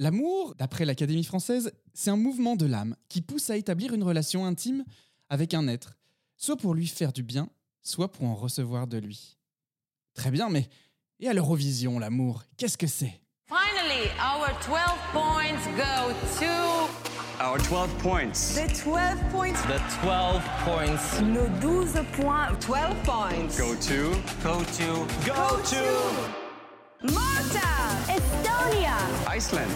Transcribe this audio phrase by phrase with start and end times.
[0.00, 4.46] L'amour, d'après l'Académie française, c'est un mouvement de l'âme qui pousse à établir une relation
[4.46, 4.84] intime
[5.28, 5.96] avec un être,
[6.36, 7.50] soit pour lui faire du bien,
[7.82, 9.36] soit pour en recevoir de lui.
[10.14, 10.68] Très bien, mais
[11.18, 13.20] et à l'Eurovision, l'amour, qu'est-ce que c'est?
[13.48, 14.78] Finally, our 12
[15.12, 16.88] points go to
[17.40, 18.54] Our 12 points.
[18.54, 19.52] the 12 points.
[19.66, 22.52] The 12 points Nos 12 points.
[22.60, 23.58] 12 points.
[23.58, 24.12] Go to?
[24.44, 26.47] go to Go to.
[27.02, 27.60] Malta.
[28.08, 28.96] Estonia,
[29.36, 29.68] Iceland.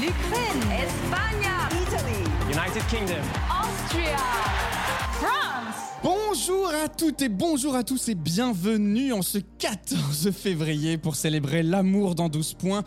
[0.00, 0.62] L'Ukraine.
[0.70, 1.48] Espagne.
[1.82, 2.22] Italy.
[2.46, 3.24] United Kingdom.
[3.50, 4.16] Austria.
[5.14, 5.98] France.
[6.04, 11.64] Bonjour à toutes et bonjour à tous et bienvenue en ce 14 février pour célébrer
[11.64, 12.84] l'amour dans 12 points.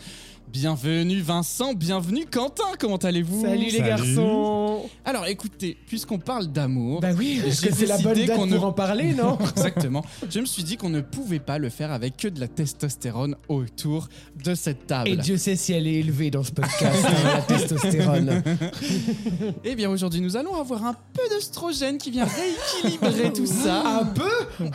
[0.51, 7.09] Bienvenue Vincent, bienvenue Quentin, comment allez-vous Salut les garçons Alors écoutez, puisqu'on parle d'amour, Bah
[7.17, 9.39] oui, parce j'ai que c'est la bonne décidé date qu'on pour ne- en parler, non
[9.55, 10.05] Exactement.
[10.29, 13.35] Je me suis dit qu'on ne pouvait pas le faire avec que de la testostérone
[13.49, 14.09] autour
[14.43, 15.09] de cette table.
[15.09, 18.43] Et Dieu sait si elle est élevée dans ce podcast, hein, la testostérone.
[19.63, 24.01] Eh bien aujourd'hui nous allons avoir un peu d'oestrogène qui vient rééquilibrer tout ça.
[24.01, 24.69] Un peu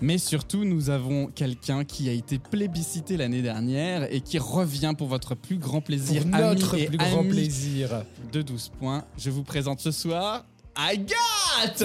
[0.00, 5.08] Mais surtout nous avons quelqu'un qui a été plébiscité l'année dernière et qui revient pour
[5.08, 6.22] votre plus grand plaisir.
[6.22, 8.02] Pour notre et plus grand amis plaisir.
[8.32, 9.04] De 12 points.
[9.18, 11.82] Je vous présente ce soir Agathe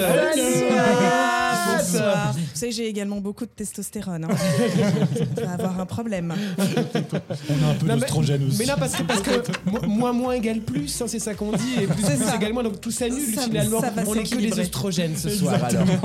[1.68, 2.32] Bonsoir.
[2.34, 4.24] Vous savez, j'ai également beaucoup de testostérone.
[4.24, 4.30] Hein.
[5.38, 6.34] On va avoir un problème.
[6.58, 8.60] On a un peu d'oestrogène aussi.
[8.60, 11.52] Mais non, parce que, parce que mo- moins moins égale plus, hein, c'est ça qu'on
[11.52, 12.36] dit, et plus C'est plus ça.
[12.38, 13.82] égale moins, donc tout s'annule finalement.
[13.82, 15.86] ça On est que des oestrogènes ce soir alors.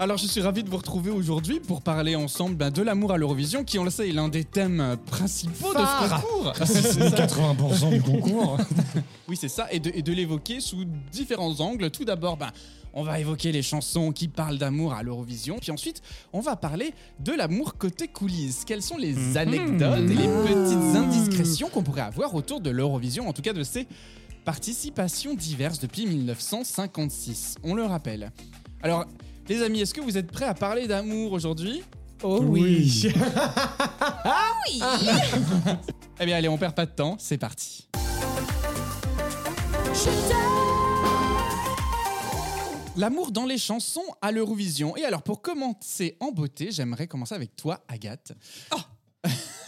[0.00, 3.16] Alors je suis ravi de vous retrouver aujourd'hui pour parler ensemble ben, de l'amour à
[3.16, 6.52] l'Eurovision qui on le sait est l'un des thèmes principaux de ce concours.
[6.64, 8.58] C'est 80% du concours.
[9.28, 11.90] Oui, c'est ça, et de, et de l'évoquer sous différents angles.
[11.90, 12.50] Tout d'abord, ben,
[12.94, 16.00] on va évoquer les chansons qui parlent d'amour à l'Eurovision, puis ensuite,
[16.32, 18.64] on va parler de l'amour côté coulisses.
[18.64, 23.34] Quelles sont les anecdotes et les petites indiscrétions qu'on pourrait avoir autour de l'Eurovision, en
[23.34, 23.86] tout cas de ses
[24.46, 28.32] participations diverses depuis 1956, on le rappelle.
[28.82, 29.04] Alors,
[29.48, 31.82] les amis, est-ce que vous êtes prêts à parler d'amour aujourd'hui
[32.22, 33.08] Oh oui.
[36.20, 37.88] Eh bien, allez, on perd pas de temps, c'est parti.
[42.96, 44.96] L'amour dans les chansons à l'Eurovision.
[44.96, 48.32] Et alors, pour commencer en beauté, j'aimerais commencer avec toi, Agathe.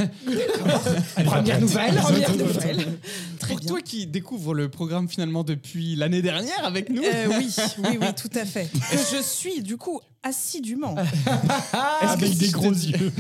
[1.25, 1.95] Première nouvelle.
[1.97, 2.99] Première nouvelle.
[3.39, 3.69] Très pour bien.
[3.69, 7.03] toi qui découvre le programme finalement depuis l'année dernière avec nous.
[7.03, 8.69] Euh, oui, oui, oui, tout à fait.
[8.73, 10.97] Que je suis du coup assidûment.
[10.99, 13.13] Est-ce que Avec si des je te gros dis- yeux.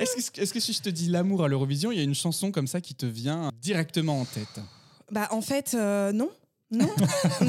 [0.00, 2.14] Est-ce que, est-ce que si je te dis l'amour à l'Eurovision, il y a une
[2.14, 4.60] chanson comme ça qui te vient directement en tête?
[5.10, 6.30] Bah en fait, euh, non.
[6.70, 6.88] Non,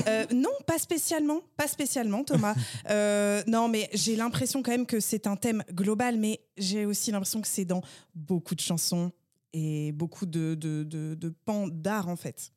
[0.07, 2.56] Euh, non, pas spécialement, pas spécialement, Thomas.
[2.90, 7.12] Euh, non, mais j'ai l'impression quand même que c'est un thème global, mais j'ai aussi
[7.12, 7.81] l'impression que c'est dans
[8.16, 9.12] beaucoup de chansons
[9.53, 12.52] et beaucoup de, de, de, de pans d'art en fait.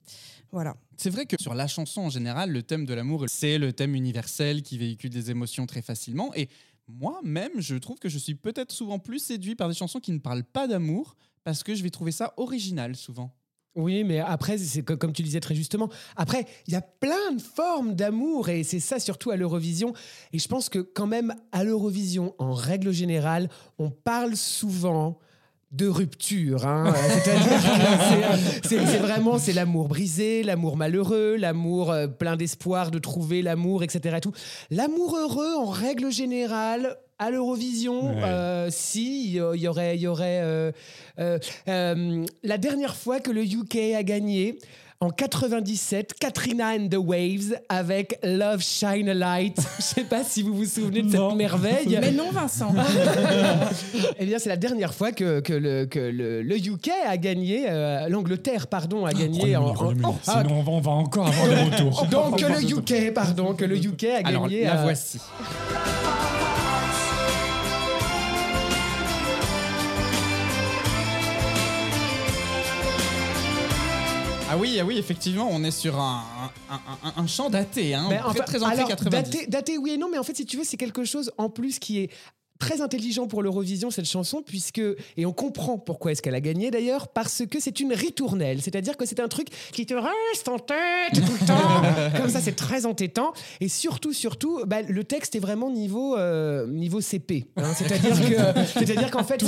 [0.52, 0.76] Voilà.
[0.96, 3.94] C'est vrai que sur la chanson en général, le thème de l'amour, c'est le thème
[3.94, 6.32] universel qui véhicule des émotions très facilement.
[6.34, 6.48] Et
[6.88, 10.18] moi-même, je trouve que je suis peut-être souvent plus séduit par des chansons qui ne
[10.18, 13.34] parlent pas d'amour parce que je vais trouver ça original souvent.
[13.74, 15.88] Oui, mais après, c'est co- comme tu disais très justement.
[16.16, 19.94] Après, il y a plein de formes d'amour et c'est ça surtout à l'Eurovision.
[20.34, 25.18] Et je pense que quand même à l'Eurovision, en règle générale, on parle souvent
[25.70, 26.66] de rupture.
[26.66, 26.92] hein.
[28.64, 34.16] C'est- vraiment c'est l'amour brisé, l'amour malheureux, l'amour euh, plein d'espoir de trouver l'amour, etc.
[34.18, 34.32] et tout.
[34.70, 38.22] L'amour heureux, en règle générale, à l'Eurovision, Ouais.
[38.24, 40.72] euh, si il y aurait, il y aurait euh,
[41.68, 44.58] euh, la dernière fois que le UK a gagné.
[45.00, 49.56] En 97, Katrina and the Waves avec Love Shine a Light.
[49.78, 51.34] Je sais pas si vous vous souvenez de cette Non.
[51.34, 51.98] merveille.
[52.00, 52.72] Mais non, Vincent.
[54.20, 57.64] Eh bien, c'est la dernière fois que, que le, que le, le UK a gagné,
[57.68, 59.72] euh, l'Angleterre, pardon, a gagné en.
[59.72, 60.18] Chronomètre, en-.
[60.28, 62.06] Ah, Sinon, on va, on va encore avoir des retours.
[62.08, 62.62] donc que le
[63.08, 64.64] UK, pardon, que le UK a Alors gagné.
[64.66, 65.18] la euh, voici.
[74.52, 76.22] Ah oui, ah oui, effectivement, on est sur un,
[76.70, 76.74] un,
[77.08, 79.10] un- un champ daté, hein, Ben, très, enfin, très alors, 90.
[79.10, 81.48] Daté, daté, oui et non, mais en fait, si tu veux, c'est quelque chose en
[81.48, 82.10] plus qui est
[82.58, 84.80] très intelligent pour l'Eurovision cette chanson puisque
[85.16, 88.62] et on comprend pourquoi est-ce qu'elle a gagné d'ailleurs parce que c'est une ritournelle.
[88.62, 92.16] C'est-à-dire que c'est un truc qui te reste en tête tout le temps.
[92.16, 93.32] Comme ça c'est très entêtant.
[93.60, 97.72] Et surtout surtout bah, le texte est vraiment niveau euh, niveau CP hein.
[97.74, 99.42] c'est-à-dire que c'est-à-dire qu'en fait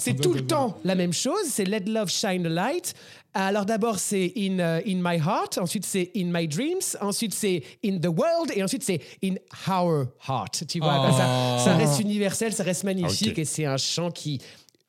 [0.00, 1.44] c'est tout le temps la même chose.
[1.48, 2.94] C'est Let Love Shine a Light
[3.44, 7.62] alors d'abord c'est in, euh, in My Heart, ensuite c'est In My Dreams, ensuite c'est
[7.84, 9.34] In the World et ensuite c'est In
[9.68, 10.64] Our Heart.
[10.68, 11.12] Tu vois, Oh.
[11.12, 14.40] ça, ça reste universel, ça reste magnifique et c'est un chant qui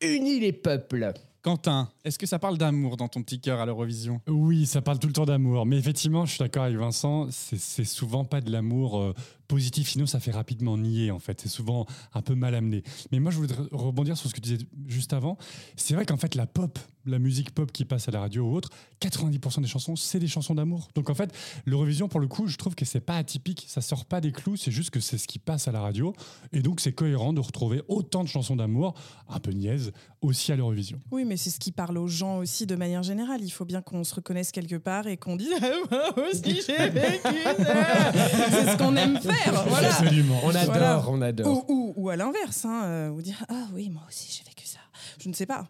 [0.02, 1.14] unit les peuples.
[1.44, 4.20] Quentin, est-ce que ça parle d'amour dans ton petit cœur à l'Eurovision?
[4.28, 5.66] Oui, ça parle tout le temps d'amour.
[5.66, 9.14] Mais effectivement, je suis d'accord avec Vincent, c'est c'est souvent pas de l'amour euh,
[9.48, 11.40] positif, sinon ça fait rapidement nier en fait.
[11.40, 12.84] C'est souvent un peu mal amené.
[13.14, 15.38] Mais moi, je voudrais rebondir sur ce que tu disais juste avant.
[15.78, 18.56] C'est vrai qu'en fait, la pop, la musique pop qui passe à la radio ou
[18.56, 18.70] autre,
[19.02, 20.90] 90% des chansons, c'est des chansons d'amour.
[20.96, 21.34] Donc en fait,
[21.66, 24.58] l'Eurovision, pour le coup, je trouve que c'est pas atypique, ça sort pas des clous,
[24.58, 26.14] c'est juste que c'est ce qui passe à la radio.
[26.54, 28.94] Et donc, c'est cohérent de retrouver autant de chansons d'amour,
[29.30, 31.00] un peu niaises, aussi à l'Eurovision.
[31.12, 33.42] Oui, mais c'est ce qui parle aux gens aussi de manière générale.
[33.44, 35.66] Il faut bien qu'on se reconnaisse quelque part et qu'on dise Ah,
[36.18, 38.12] Moi aussi j'ai vécu ça.
[38.50, 39.64] C'est ce qu'on aime faire.
[39.68, 39.90] Voilà.
[39.96, 40.40] Absolument.
[40.44, 41.04] On adore, Voilà.
[41.08, 41.70] on adore.
[41.70, 44.66] Ou, ou- ou à l'inverse, hein, euh, ou dire Ah oui, moi aussi j'ai vécu
[44.66, 44.80] ça.
[45.22, 45.68] Je ne sais pas.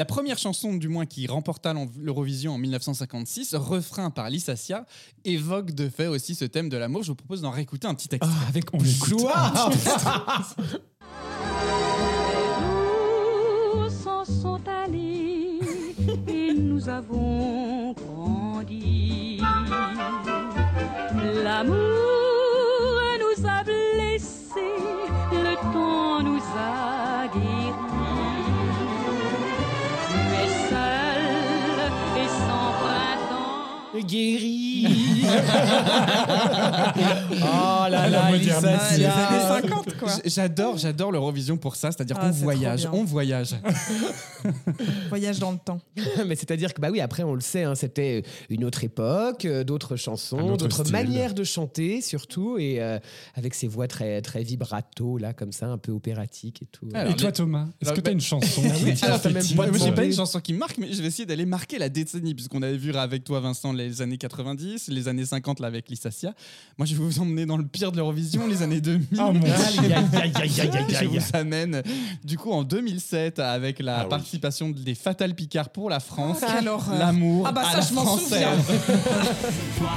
[0.00, 4.86] La première chanson, du moins, qui remporta l'Eurovision en 1956, refrain par Lissassia,
[5.26, 7.02] évoque de fait aussi ce thème de l'amour.
[7.02, 8.32] Je vous propose d'en réécouter un petit extrait.
[8.34, 9.08] Ah, avec On l'écoute.
[9.10, 9.52] joie.
[13.76, 15.60] Nous s'en sont allés
[16.26, 19.42] et nous avons grandi.
[21.44, 21.99] L'amour
[34.02, 34.86] Guéri.
[37.42, 38.68] oh là la là, modernité.
[38.80, 40.08] Ah, les années 50, quoi.
[40.24, 43.54] J'adore, j'adore l'Eurovision pour ça, c'est-à-dire Ah, qu'on voyage, on voyage.
[45.08, 45.80] Voyage dans le temps.
[46.26, 49.64] Mais c'est-à-dire que bah oui, après on le sait, hein, c'était une autre époque, euh,
[49.64, 52.98] d'autres chansons, autre d'autres manières de chanter surtout, et euh,
[53.34, 56.88] avec ces voix très très vibrato là, comme ça, un peu opératiques et tout.
[56.94, 59.40] Alors, Et toi, Thomas, est-ce que tu as bah- une chanson Ah même fait pas
[59.40, 61.88] tilt Moi, j'ai pas une chanson qui marque, mais je vais essayer d'aller marquer la
[61.88, 65.88] décennie, puisqu'on avait vu avec toi, Vincent, les années 90, les années 50 là, avec
[65.88, 66.34] Lissassia.
[66.78, 69.06] Moi, je vais vous emmener dans le pire de l'Eurovision, les années 2000.
[69.18, 71.82] Ah, mon Aïe, aïe, aïe, aïe, aïe, aïe, Je vous amène
[72.24, 74.08] du coup en 2007 avec la Ah oui.
[74.08, 76.38] participation des Fatal Picard pour la France.
[76.40, 76.98] Quelle horreur.
[76.98, 78.28] L'amour Ah bah à ça, la je m'en française.
[78.28, 78.62] souviens.
[78.62, 79.88] Ça, m'en-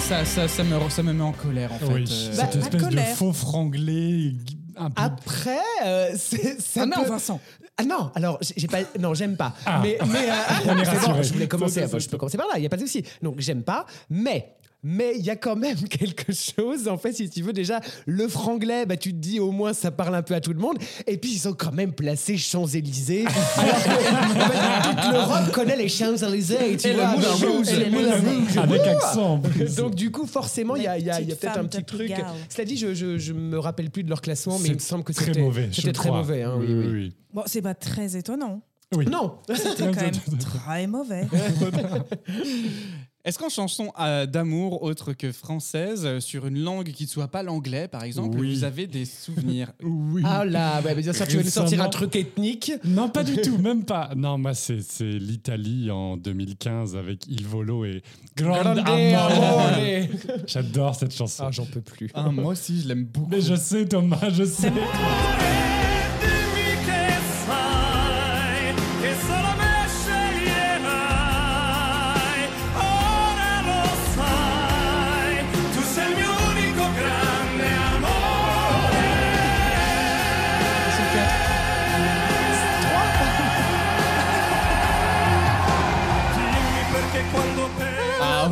[0.00, 1.86] ça, ça, ça me, ça me met en colère en fait.
[1.86, 4.32] Oui, Euh, Bah, cette espèce de faux franglais,
[4.76, 7.40] un peu Après, euh, c'est- ça Ah non, peut- Vincent.
[7.78, 9.52] Ah non, alors j'ai pas, non, j'aime pas.
[9.66, 9.80] Ah.
[9.82, 10.34] Mais, mais euh,
[10.68, 11.84] On est c'est bon, je voulais commencer.
[11.98, 12.54] Je peux commencer par là.
[12.56, 13.02] Il y a pas de souci.
[13.22, 14.52] Donc j'aime pas, mais.
[14.82, 18.28] Mais il y a quand même quelque chose, en fait, si tu veux, déjà, le
[18.28, 20.76] franglais, bah, tu te dis au moins ça parle un peu à tout le monde.
[21.06, 23.24] Et puis ils ont quand même placé Champs-Élysées.
[23.56, 26.76] Alors que, toute l'Europe connaît les Champs-Élysées.
[26.78, 27.10] tu Et vois.
[27.12, 27.68] Rouge.
[27.68, 28.56] et le Moulin Rouge.
[28.58, 29.74] avec accent en plus.
[29.76, 31.58] Donc du coup, forcément, il y a, il y a- il y a Petite peut-être
[31.58, 32.12] un petit truc.
[32.48, 35.02] Cela dit, je, je, je me rappelle plus de leur classement, mais il me semble
[35.04, 35.68] que très c'était mauvais.
[35.70, 36.18] je C'était très crois.
[36.18, 36.42] mauvais.
[36.42, 36.86] hein, oui, oui.
[36.92, 37.16] oui.
[37.32, 38.60] Bon, c'est pas très étonnant.
[38.94, 39.06] oui.
[39.06, 41.26] Non, C'était quand même très mauvais.
[43.26, 47.26] Est-ce qu'en chanson euh, d'amour autre que française, euh, sur une langue qui ne soit
[47.26, 48.54] pas l'anglais par exemple, Oui.
[48.54, 50.22] vous avez des souvenirs Oui.
[50.24, 51.90] Ah là, ouais, mais bien sûr, tu veux nous sortir un Récemment.
[51.90, 52.72] truc ethnique.
[52.84, 54.10] Non, pas du tout, même pas.
[54.16, 58.02] Non, moi, c'est c'est l'Italie en 2015 avec Il Volo et
[58.36, 59.30] Grande Grande Amore.
[59.32, 59.70] amore.
[60.46, 61.44] J'adore cette chanson.
[61.48, 62.08] Ah, j'en peux plus.
[62.14, 63.28] Ah, Moi aussi, je l'aime beaucoup.
[63.30, 64.70] Mais je sais, Thomas, je sais.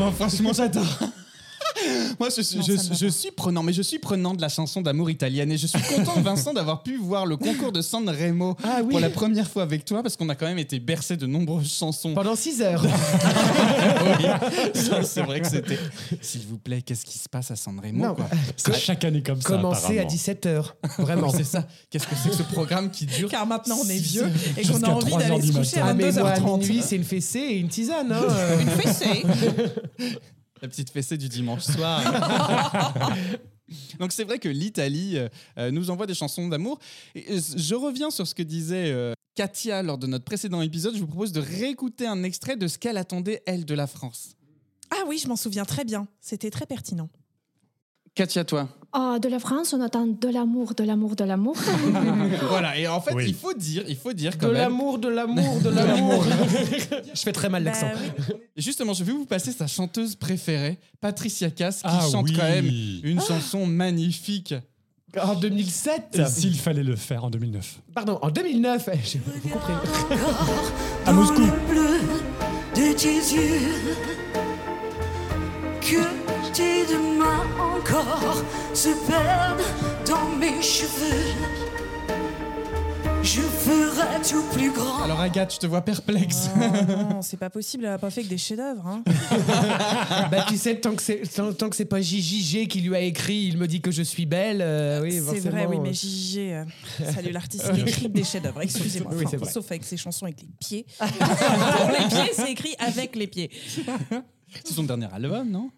[0.05, 0.85] Ah, bah, franchement, j'adore.
[2.21, 4.81] Moi, je, suis- Non, je, je suis prenant, mais je suis prenant de la chanson
[4.81, 8.79] d'amour italienne et je suis content, Vincent, d'avoir pu voir le concours de Sanremo Ah
[8.83, 8.91] oui.
[8.91, 11.73] pour la première fois avec toi parce qu'on a quand même été bercé de nombreuses
[11.73, 12.15] chansons.
[12.15, 12.85] Pendant 6 heures.
[14.07, 14.27] Oui,
[15.05, 15.79] c'est vrai que c'était.
[16.21, 18.15] S'il vous plaît, qu'est-ce qui se passe à Sanremo Non.
[18.15, 19.49] quoi C'est chaque année comme ça.
[19.49, 20.09] Commencer à apparemment.
[20.09, 20.77] 17 heures.
[20.99, 21.31] Vraiment.
[21.31, 21.67] C'est ça.
[21.91, 24.63] Qu'est-ce que c'est que ce programme qui dure Car maintenant on est Six vieux et
[24.67, 26.59] qu'on a envie 3 heures d'aller se coucher à Ah, mais moi, à 22h30.
[26.61, 28.13] minuit, c'est une fessée et une tisane.
[28.13, 28.23] Hein.
[28.61, 29.23] Une fessée.
[30.65, 32.03] La petite fessée du dimanche soir.
[33.99, 35.29] Donc c'est vrai que l'Italie euh,
[35.59, 36.79] euh, nous envoie des chansons d'amour.
[37.15, 40.95] Et, euh, Je reviens sur ce que disait euh, Katia lors de notre précédent épisode.
[40.95, 44.37] Je vous propose de réécouter un extrait de ce qu'elle attendait, elle, de la France.
[44.91, 46.09] Ah oui, je m'en souviens très bien.
[46.23, 47.11] C'était très pertinent.
[48.15, 48.67] Katia, toi.
[48.97, 51.57] Ah, de la France, on attend de l'amour, de l'amour, de l'amour.
[52.49, 53.25] voilà, et en fait, Oui.
[53.27, 56.25] il faut dire, il faut dire quand De l'amour, de l'amour, de l'amour.
[57.15, 57.89] Je fais très mal l'accent.
[57.89, 57.99] Bah
[58.29, 58.35] oui.
[58.57, 62.37] Et Justement, je vais vous passer sa chanteuse préférée, Patricia Cass, qui Ah chante oui.
[62.39, 62.71] quand même
[63.03, 64.55] une chanson magnifique.
[65.21, 69.49] En 2007 Et s'il fallait le faire en 2009 Pardon, en 2009 eh, J'ai beaucoup
[69.49, 69.73] compris.
[71.07, 71.43] À Moscou.
[71.69, 72.01] bleu
[72.75, 73.61] de tes yeux
[75.81, 76.24] que
[76.61, 78.43] encore
[78.73, 79.61] se perdent
[80.07, 81.33] dans mes cheveux.
[83.23, 85.03] Je ferai tout plus grand.
[85.03, 86.51] Alors Agathe, je te vois perplexe.
[86.57, 86.61] Oh
[87.15, 88.87] non, c'est pas possible, elle a pas fait que des chefs-d'œuvre.
[88.87, 89.03] Hein.
[90.31, 93.01] bah tu sais, tant que c'est tant, tant que c'est pas JJG qui lui a
[93.01, 94.61] écrit, il me dit que je suis belle.
[94.61, 95.51] euh, oui, c'est forcément.
[95.57, 96.65] vrai, oui, mais JJ, euh,
[97.13, 99.11] salut l'artiste, il écrit des chefs-d'œuvre, excusez-moi.
[99.15, 99.51] Oui, Enfin, c'est vrai.
[99.51, 100.87] sauf avec ses chansons avec les pieds.
[100.99, 103.51] Pour les pieds, c'est écrit avec les pieds.
[104.65, 105.71] C'est son dernier album, non?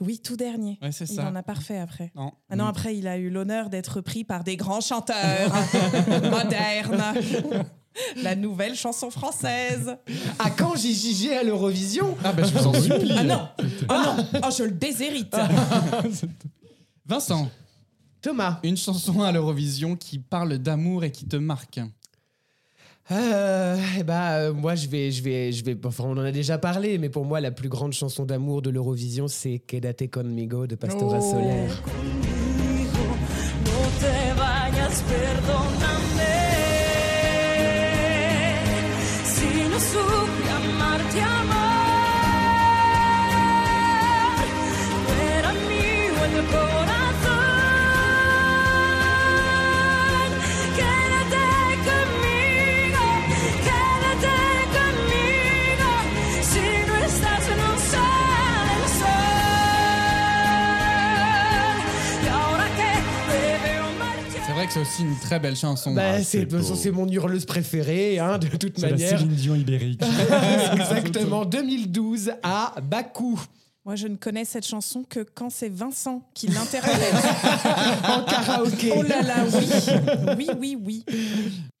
[0.00, 0.78] Oui, tout dernier.
[0.82, 1.28] Ouais, c'est Il ça.
[1.28, 2.10] en a parfait après.
[2.14, 2.32] Non.
[2.50, 5.52] Ah non, après, il a eu l'honneur d'être pris par des grands chanteurs
[6.30, 7.02] modernes.
[8.22, 9.96] La nouvelle chanson française.
[10.38, 13.14] À quand JJG à l'Eurovision Ah bah je vous en supplie.
[13.16, 13.48] Ah non
[13.88, 15.34] Ah non Oh, je le déshérite
[17.06, 17.48] Vincent,
[18.20, 18.58] Thomas.
[18.64, 21.80] une chanson à l'Eurovision qui parle d'amour et qui te marque.
[23.12, 25.76] Euh, eh bah, euh, moi, je vais, je vais, je vais.
[25.84, 28.70] Enfin, on en a déjà parlé, mais pour moi, la plus grande chanson d'amour de
[28.70, 31.30] l'Eurovision, c'est Quédate conmigo de Pastora Oh.
[31.30, 31.68] Soler.
[64.66, 65.92] Vrai que c'est aussi une très belle chanson.
[65.92, 69.18] Bah, Ah, c'est, mon hurleuse préférée, hein, de toute C'est la manière.
[69.18, 70.02] Céline Dion ibérique.
[70.72, 73.40] Exactement, 2012 à Bakou.
[73.86, 76.92] Moi, je ne connais cette chanson que quand c'est Vincent qui l'interprète.
[78.04, 78.92] en karaoké.
[78.96, 79.34] oh là là,
[80.36, 81.04] oui Oui, oui, oui.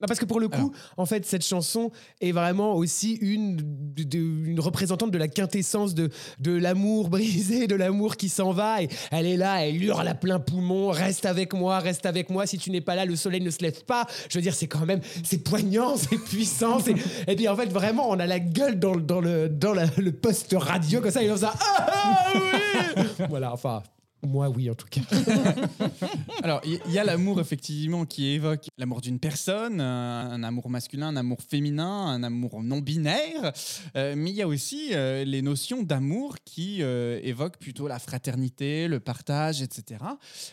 [0.00, 4.04] Non, parce que pour le coup, en fait, cette chanson est vraiment aussi une, de-
[4.04, 8.82] de- une représentante de la quintessence de, de l'amour brisé, de l'amour qui s'en va.
[8.82, 12.46] Et elle est là, elle hurle à plein poumon Reste avec moi, reste avec moi.
[12.46, 14.06] Si tu n'es pas là, le soleil ne se lève pas.
[14.30, 16.78] Je veux dire, c'est quand même, c'est poignant, c'est puissant.
[17.26, 19.86] Et puis en fait, vraiment, on a la gueule dans, le- dans le, dans la-
[19.96, 21.52] le poste radio, comme ça, et on ça.
[21.58, 23.82] Ah, ah, Voilà, enfin,
[24.26, 25.02] moi, oui, en tout cas.
[26.42, 31.16] Alors, il y, a l'amour effectivement qui évoque l'amour d'une personne, un, amour masculin, un
[31.16, 33.52] amour féminin, un amour non binaire,
[33.94, 37.98] Euh, mais il y a aussi euh, les notions d'amour qui euh, évoquent plutôt la
[37.98, 40.00] fraternité, le partage, etc.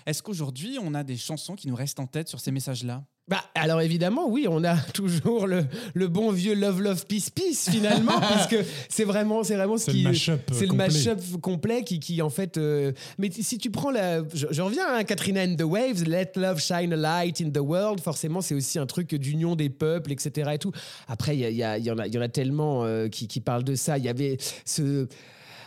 [0.06, 3.04] Est-ce qu'aujourd'hui, on a des chansons qui nous restent en tête sur ces messages-là?
[3.30, 5.64] Bah, alors évidemment, oui, on a toujours le,
[5.94, 10.06] le bon vieux Love Love Peace Peace finalement, puisque c'est vraiment, c'est vraiment ce qui,
[10.06, 10.14] euh,
[10.52, 10.88] c'est le complet.
[10.88, 12.58] mashup complet qui, qui en fait.
[12.58, 16.34] euh, mais si tu prends la, je, je reviens à Katrina and the Waves, Let
[16.36, 18.02] Love Shine a Light in the World.
[18.02, 20.52] Forcément, c'est aussi un truc d'union des peuples, etc.
[20.56, 20.74] Et tout.
[21.08, 23.08] Après, il y, a- y, a- y en a, il y en a tellement euh,
[23.08, 23.98] qui, qui parlent de ça.
[23.98, 25.08] Il y avait ce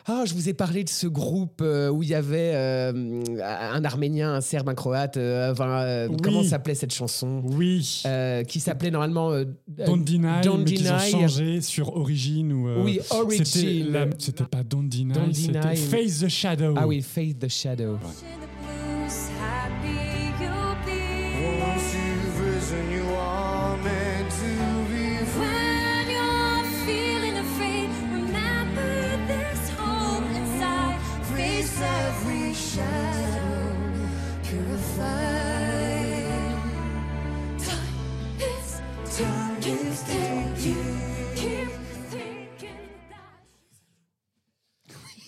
[0.08, 2.92] ah, je vous ai parlé de ce groupe euh, où il y avait euh,
[3.42, 5.16] un Arménien, un Serbe, un Croate.
[5.16, 6.16] euh, enfin, euh, Oui.
[6.22, 8.02] Comment s'appelait cette chanson Oui.
[8.06, 12.68] Euh, Qui s'appelait normalement euh, Don't Deny, Don't mais qu'ils ont changé sur Origin ou.
[12.68, 13.44] euh, Oui, Origin.
[14.18, 15.76] C'était, pas Don't Deny, Don't Deny.
[15.76, 16.74] Face the Shadow.
[16.76, 17.98] Ah oui, Faith the Shadow.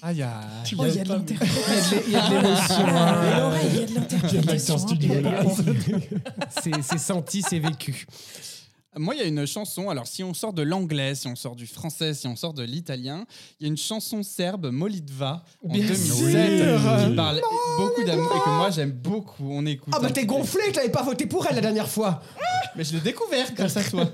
[0.08, 0.40] Ah, il y a.
[0.78, 1.98] Oh, il y a de l'interprétation.
[2.06, 2.86] Il y a de l'émotion.
[3.68, 4.78] Il y a de l'interprétation.
[6.82, 8.06] C'est senti, c'est vécu.
[8.96, 9.90] Moi, il y a une chanson.
[9.90, 12.62] Alors, si on sort de l'anglais, si on sort du français, si on sort de
[12.62, 13.26] l'italien,
[13.60, 17.06] il y a une chanson serbe, Molitva, en Bien 2007, sûr.
[17.06, 17.42] qui parle
[17.76, 19.46] beaucoup d'amour et que moi j'aime beaucoup.
[19.50, 19.92] On écoute.
[19.94, 22.22] Ah bah t'es gonflé, tu n'avais pas voté pour elle la dernière fois.
[22.76, 24.06] Mais je l'ai découvert grâce à toi.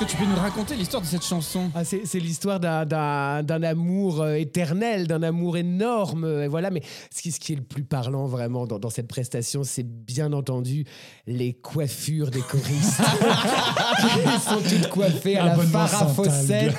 [0.00, 1.70] Que tu peux nous raconter l'histoire de cette chanson?
[1.74, 6.24] Ah, c'est l'histoire d'un- amour euh, éternel, d'un amour énorme.
[6.24, 6.80] euh, et voilà, mais
[7.14, 10.32] ce qui, ce qui est le plus parlant vraiment dans, dans cette prestation, c'est bien
[10.32, 10.86] entendu
[11.26, 13.00] les coiffures des choristes.
[14.24, 16.74] Ils sont toutes coiffées à la Abonnement Farah Santal.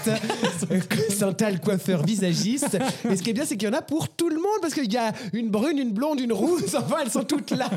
[1.62, 2.78] Coiffeur visagiste.
[3.10, 4.74] Et ce qui est bien, c'est qu'il y en a pour tout le monde parce
[4.74, 6.76] qu'il y a une brune, une blonde, une rousse.
[6.82, 7.70] Enfin, elles sont toutes là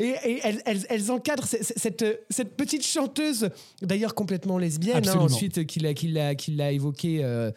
[0.00, 3.48] et, et elles, elles- elles encadrent ce- ce- cette, cette petite chanteuse,
[3.80, 5.24] d'ailleurs complètement lesbienne, hein, Absolument.
[5.24, 7.20] ensuite qu'il a, qu'il a, qu'il a évoqué.
[7.22, 7.50] euh,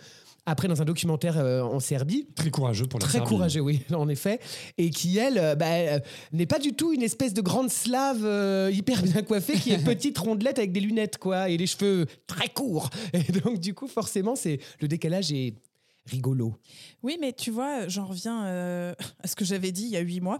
[0.48, 3.30] après, dans un documentaire euh, en Serbie, Très courageux pour la très Serbie.
[3.30, 4.40] courageux, oui, en effet,
[4.80, 6.00] et qui, elle, euh, bah, euh,
[6.34, 9.78] n'est pas du tout une espèce de grande slave euh, hyper bien coiffée, qui est
[9.86, 12.90] petite rondelette avec des lunettes, quoi, et les cheveux très courts.
[13.14, 15.54] Et donc, du coup, forcément, c'est le décalage est
[16.06, 16.56] rigolo.
[17.04, 18.94] Oui, mais tu vois, j'en reviens euh,
[19.24, 20.38] à ce que j'avais dit il y a huit mois.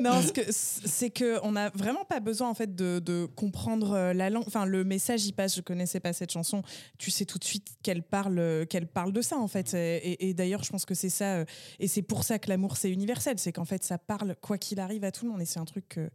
[0.00, 0.20] Non,
[0.50, 4.44] c'est que on n'a vraiment pas besoin en fait de, de comprendre euh, la langue.
[4.46, 5.56] Enfin, le message y passe.
[5.56, 6.62] Je connaissais pas cette chanson.
[6.98, 9.74] Tu sais tout de suite qu'elle parle, euh, qu'elle parle de ça en fait.
[9.74, 11.44] Et, et- et d'ailleurs, je pense que c'est ça.
[11.78, 13.38] Et c'est pour ça que l'amour c'est universel.
[13.38, 15.40] C'est qu'en fait, ça parle quoi qu'il arrive à tout le monde.
[15.42, 16.10] Et c'est un truc que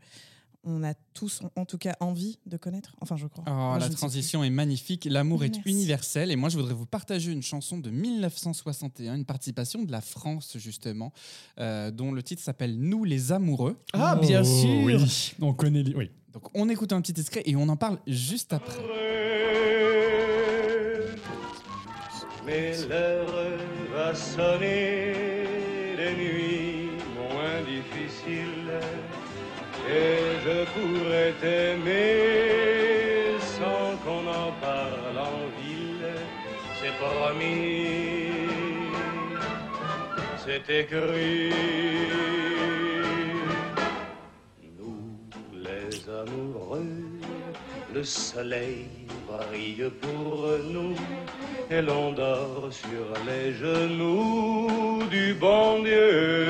[0.65, 2.96] on a tous, en- tout cas, envie de connaître.
[3.01, 3.43] Enfin, je crois.
[3.48, 5.05] Oh, Moi, la transition est magnifique.
[5.10, 6.32] L'amour est universel.
[6.32, 10.58] Et moi, je voudrais vous partager une chanson de 1961, une participation de la France,
[10.58, 11.12] justement,
[11.60, 13.77] euh, dont le titre s'appelle Nous les amoureux.
[13.93, 15.84] Ah, bien Oh, sûr Oui, on connaît.
[15.84, 16.10] les- Oui.
[16.34, 18.82] Donc, on écoute un petit extrait et on en parle juste après.
[22.46, 23.32] Mais l'heure
[23.93, 25.13] va sonner
[29.90, 32.13] et je pourrais t'aimer
[33.40, 36.13] sans qu'on en parle en ville.
[36.80, 38.48] C'est promis,
[40.46, 41.52] c'est écrit.
[44.78, 45.04] Nous
[45.54, 47.04] les amoureux,
[47.94, 48.88] le soleil
[49.28, 50.96] brille pour nous
[51.70, 56.48] et l'on dort sur les genoux du bon Dieu.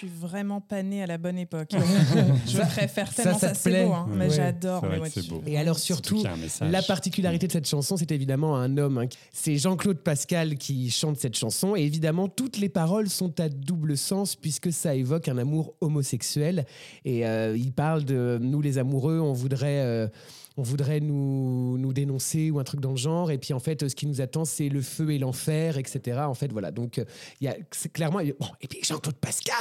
[0.00, 1.72] Je suis vraiment pas née à la bonne époque.
[2.46, 4.06] je préfère ça, tellement ça ça, c'est plaît beau, hein.
[4.10, 4.34] mais Ouais.
[4.34, 4.82] j'adore.
[4.90, 5.42] Mais ouais, tu- beau.
[5.46, 6.22] Et alors Surtout
[6.62, 8.96] la particularité de cette chanson, c'est évidemment un homme.
[8.98, 9.06] hein.
[9.32, 11.76] C'est Jean-Claude Pascal qui chante cette chanson.
[11.76, 16.64] Et évidemment, toutes les paroles sont à double sens puisque ça évoque un amour homosexuel.
[17.04, 19.80] Et euh, il parle de nous les amoureux, on voudrait...
[19.80, 20.08] euh,
[20.56, 23.30] on voudrait nous, nous dénoncer ou un truc dans le genre.
[23.30, 26.18] Et puis, en fait, ce qui nous attend, c'est le feu et l'enfer, etc.
[26.26, 26.70] En fait, voilà.
[26.70, 27.00] Donc,
[27.40, 27.54] il y a
[27.92, 28.18] clairement.
[28.38, 29.54] Bon, et puis, Jean-Claude Pascal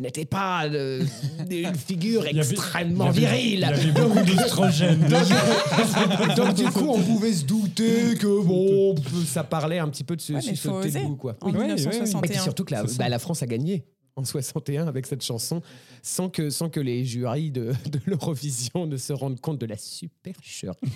[0.00, 1.04] n'était pas euh,
[1.50, 3.54] une figure Il y avait- extrêmement il y avait- virile.
[3.54, 5.00] Il y avait beaucoup d'oestrogènes.
[5.08, 8.94] Donc, donc, du coup, on pouvait se douter que bon,
[9.26, 11.36] ça parlait un petit peu de ce, Ouais, ce debout, quoi.
[11.40, 11.52] En Oui.
[11.54, 11.74] ouais, ouais.
[11.74, 12.18] 1961.
[12.22, 13.84] Et puis surtout que la, bah, la France a gagné
[14.16, 15.62] en 61 avec cette chanson,
[16.02, 17.72] sans que, les jurys de,
[18.06, 20.76] l'Eurovision ne se rendent compte de la supercherie.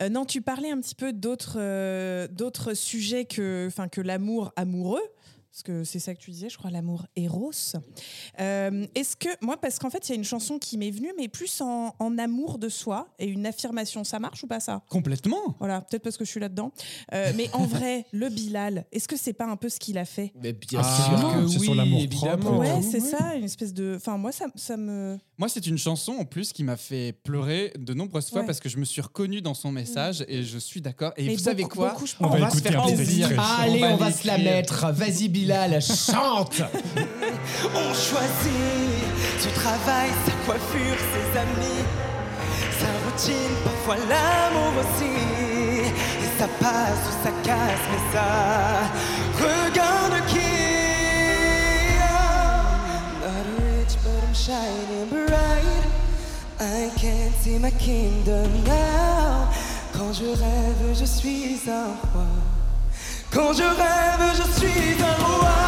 [0.00, 5.02] Euh, non, tu parlais un petit peu d'autres euh, sujets que, que l'amour amoureux.
[5.54, 7.52] Parce que c'est ça que tu disais, je crois, l'amour éros.
[8.40, 11.12] Euh, Est-ce que, moi, parce qu'en fait, il y a une chanson qui m'est venue,
[11.16, 14.82] mais plus en, en amour de soi et une affirmation, ça marche ou pas ça?
[14.88, 15.54] Complètement.
[15.60, 16.72] Voilà, peut-être parce que je suis là-dedans.
[17.12, 20.04] Euh, mais en vrai, le Bilal, est-ce que c'est pas un peu ce qu'il a
[20.04, 20.32] fait?
[20.42, 22.36] Mais bien Ah, sûr que c'est oui, sur l'amour évidemment.
[22.36, 22.58] propre.
[22.58, 23.08] Ouais, oui, c'est oui.
[23.08, 23.94] ça, une espèce de.
[23.96, 25.16] Enfin, moi, ça, ça me.
[25.38, 28.46] Moi, c'est une chanson en plus qui m'a fait pleurer de nombreuses fois Ouais.
[28.46, 31.12] parce que je me suis reconnu dans son message et je suis d'accord.
[31.16, 31.90] Et Mais vous savez quoi?
[31.90, 33.28] beaucoup, je On va se écouter faire plaisir.
[33.60, 34.90] Allez, on va, se la mettre.
[34.92, 35.43] Vas-y, Bilal,
[35.80, 36.62] chante
[37.74, 39.04] On choisit
[39.38, 41.84] son travail, sa coiffure, ses amis,
[42.78, 45.14] sa routine, parfois l'amour aussi.
[46.22, 48.28] Et ça passe ou ça casse, mais ça
[49.38, 50.54] regarde qui.
[53.22, 55.84] Not rich, but I'm shining bright.
[56.60, 59.48] I can't see my kingdom now.
[59.92, 62.53] Quand je rêve, je suis un roi.
[63.34, 65.58] Quand je rêve, je suis un roi.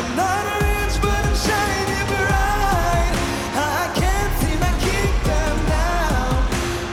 [0.00, 3.14] I'm not rich, but I'm shining bright.
[3.56, 6.44] I can't see my kingdom now.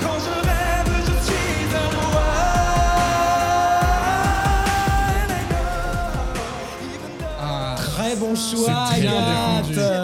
[0.01, 2.31] Quand je rêve, je suis un roi.
[5.19, 9.11] And I know, even though Très bon choix, C'est très bien
[9.59, 10.00] Agathe.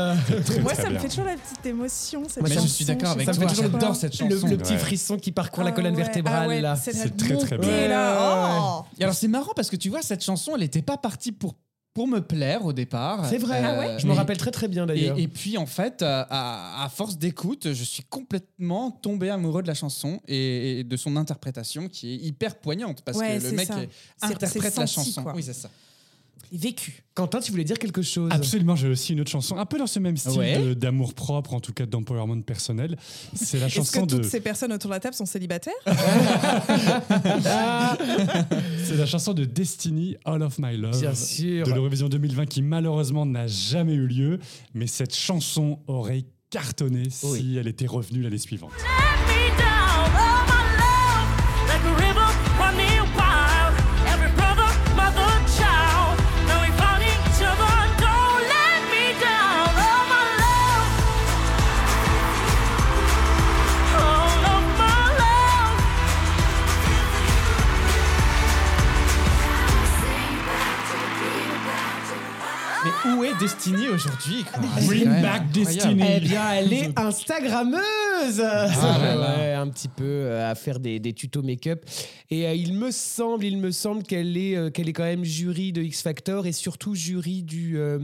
[0.76, 2.24] Moi, ça me fait toujours la petite émotion.
[2.30, 3.34] Cette Mais je chanson, suis d'accord avec toi.
[3.34, 3.64] pas pourquoi.
[3.64, 4.48] J'adore cette chanson.
[4.48, 4.78] le petit Ouais.
[4.80, 6.76] frisson qui parcourt la Ah colonne ouais, vertébrale, ah ouais, là.
[6.76, 7.88] c'est très, très bien.
[7.88, 8.82] là.
[8.82, 8.86] Oh.
[9.00, 11.56] Et alors c'est marrant parce que tu vois cette chanson elle n'était pas partie pour
[11.94, 13.26] pour me plaire au départ.
[13.28, 15.18] C'est vrai, Euh, Ah ouais je me rappelle très très bien d'ailleurs.
[15.18, 19.64] Et, et puis en fait, euh, à, à force d'écoute, je suis complètement tombé amoureux
[19.64, 23.44] de la chanson et, et de son interprétation qui est hyper poignante parce Ouais, que
[23.46, 23.80] le mec ça.
[24.22, 25.24] interprète la senti, chanson.
[25.24, 25.34] quoi.
[25.36, 25.70] Oui, c'est ça.
[26.52, 27.04] Vécu.
[27.14, 28.30] Quentin, tu voulais dire quelque chose?
[28.32, 30.76] Absolument, j'ai aussi une autre chanson, un peu dans ce même style Ouais.
[30.76, 32.96] d'amour propre, en tout cas d'empowerment personnel.
[33.34, 34.16] C'est la Est-ce que chanson de.
[34.18, 35.74] toutes ces personnes autour de la table sont célibataires?
[38.84, 41.66] C'est la chanson de Destiny, All of My Love, Bien sûr.
[41.68, 44.40] de l'Eurovision 2020 qui malheureusement n'a jamais eu lieu,
[44.74, 48.72] mais cette chanson aurait cartonné si elle était revenue l'année suivante.
[48.80, 49.17] Mais
[73.06, 75.52] où est Destiny aujourd'hui quoi Bring même back.
[75.52, 76.04] Destiny.
[76.16, 77.78] Eh bien, elle est Instagrammeuse
[78.40, 79.38] là.
[79.38, 81.86] Ouais, Un petit peu euh, à faire des, des tutos make-up.
[82.30, 85.24] Et euh, il me semble, il me semble qu'elle est, euh, qu'elle est quand même
[85.24, 88.00] jury de X Factor et surtout jury du, euh,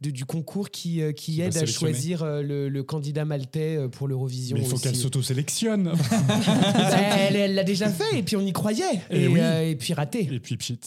[0.00, 1.92] de- du concours qui, euh, qui aide à sélectionner.
[1.92, 4.56] choisir euh, le, le candidat maltais euh, pour l'Eurovision.
[4.56, 4.84] Mais il faut aussi.
[4.84, 5.92] qu'elle s'auto-sélectionne.
[5.92, 6.96] Bah,
[7.28, 8.84] elle elle l'a déjà fait et puis on y croyait.
[9.10, 9.40] Et Et, oui.
[9.40, 10.28] euh, et puis raté.
[10.32, 10.78] Et puis pchit.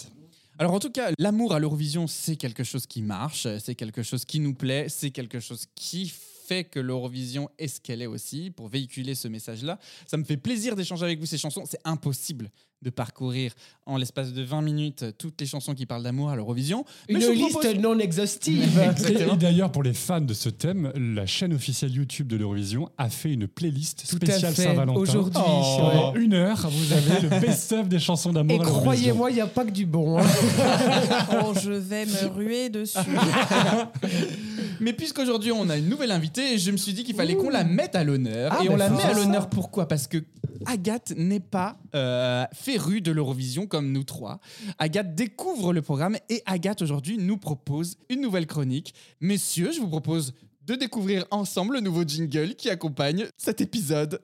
[0.62, 4.26] Alors en tout cas, l'amour à l'Eurovision, c'est quelque chose qui marche, c'est quelque chose
[4.26, 8.52] qui nous plaît, c'est quelque chose qui fait que l'Eurovision est ce qu'elle est aussi,
[8.52, 9.80] pour véhiculer ce message-là.
[10.06, 11.64] Ça me fait plaisir d'échanger avec vous ces chansons.
[11.66, 13.52] C'est impossible de parcourir
[13.86, 16.86] en l'espace de 20 minutes toutes les chansons qui parlent d'amour à l'Eurovision.
[17.10, 18.80] Une liste propose- non exhaustive.
[19.10, 23.10] Et, d'ailleurs, pour les fans de ce thème, la chaîne officielle YouTube de l'Eurovision a
[23.10, 24.56] fait une playlist spéciale.
[24.56, 25.00] Saint-Valentin.
[25.00, 26.22] Aujourd'hui, Pendant ouais.
[26.22, 28.82] une heure, vous avez le best-of des chansons d'amour Et à l'Eurovision.
[28.82, 30.20] croyez-moi, il n'y a pas que du bon.
[30.20, 30.24] hein.
[31.44, 32.98] Oh, je vais me ruer dessus.
[34.80, 37.64] Mais puisqu'aujourd'hui on a une nouvelle invitée, je me suis dit qu'il fallait qu'on la
[37.64, 38.56] mette à l'honneur.
[38.58, 39.88] Ah, et on la met à l'honneur pourquoi?
[39.88, 40.24] Parce que
[40.66, 44.40] Agathe n'est pas euh, férue de l'Eurovision comme nous trois.
[44.78, 48.94] Agathe découvre le programme et Agathe aujourd'hui nous propose une nouvelle chronique.
[49.22, 50.36] Messieurs, je vous propose
[50.68, 54.22] de découvrir ensemble le nouveau jingle qui accompagne cet épisode.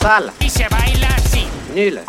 [0.00, 0.32] Sale.
[0.48, 1.46] Se baila así.
[1.74, 2.00] Nul.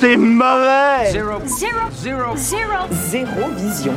[0.00, 1.38] T'es mauvais Zéro.
[1.46, 1.80] Zéro.
[2.02, 2.36] Zéro.
[2.36, 2.86] Zéro.
[3.08, 3.94] Zéro vision.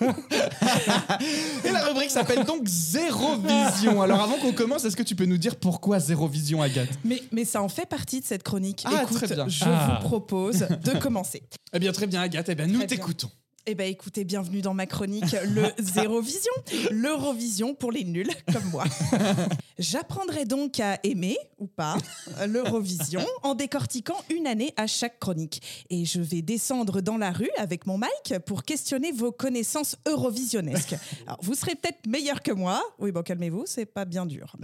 [1.64, 4.00] Et la rubrique s'appelle donc Zéro Vision.
[4.02, 6.90] Alors avant qu'on commence, est-ce que tu peux nous dire pourquoi Zéro Vision, Agathe?
[7.04, 8.84] Mais, mais ça en fait partie de cette chronique.
[8.86, 9.48] Ah, Écoute, très bien.
[9.48, 9.98] je Ah.
[10.00, 11.42] vous propose de commencer.
[11.72, 12.48] Eh bien très bien, Agathe.
[12.48, 13.30] Eh bien nous t'écoutons.
[13.70, 16.52] Eh ben écoutez, bienvenue dans ma chronique, le Zéro Vision,
[16.90, 18.84] l'Eurovision pour les nuls comme moi.
[19.78, 21.98] J'apprendrai donc à aimer ou pas
[22.46, 25.60] l'Eurovision en décortiquant une année à chaque chronique.
[25.90, 30.96] Et je vais descendre dans la rue avec mon mic pour questionner vos connaissances eurovisionnesques.
[31.26, 32.82] Alors vous serez peut-être meilleur que moi.
[32.98, 34.56] Oui, bon calmez-vous, c'est pas bien dur.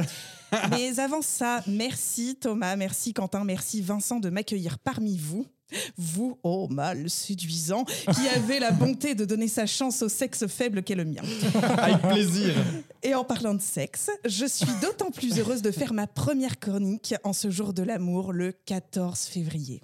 [0.71, 5.45] Mais avant ça, merci Thomas, merci Quentin, merci Vincent de m'accueillir parmi vous.
[5.97, 10.83] Vous, oh mal séduisant, qui avez la bonté de donner sa chance au sexe faible
[10.83, 11.23] qu'est le mien.
[11.79, 12.55] Avec plaisir.
[13.03, 17.15] Et en parlant de sexe, je suis d'autant plus heureuse de faire ma première chronique
[17.25, 19.83] en ce jour de l'amour, le 14 février.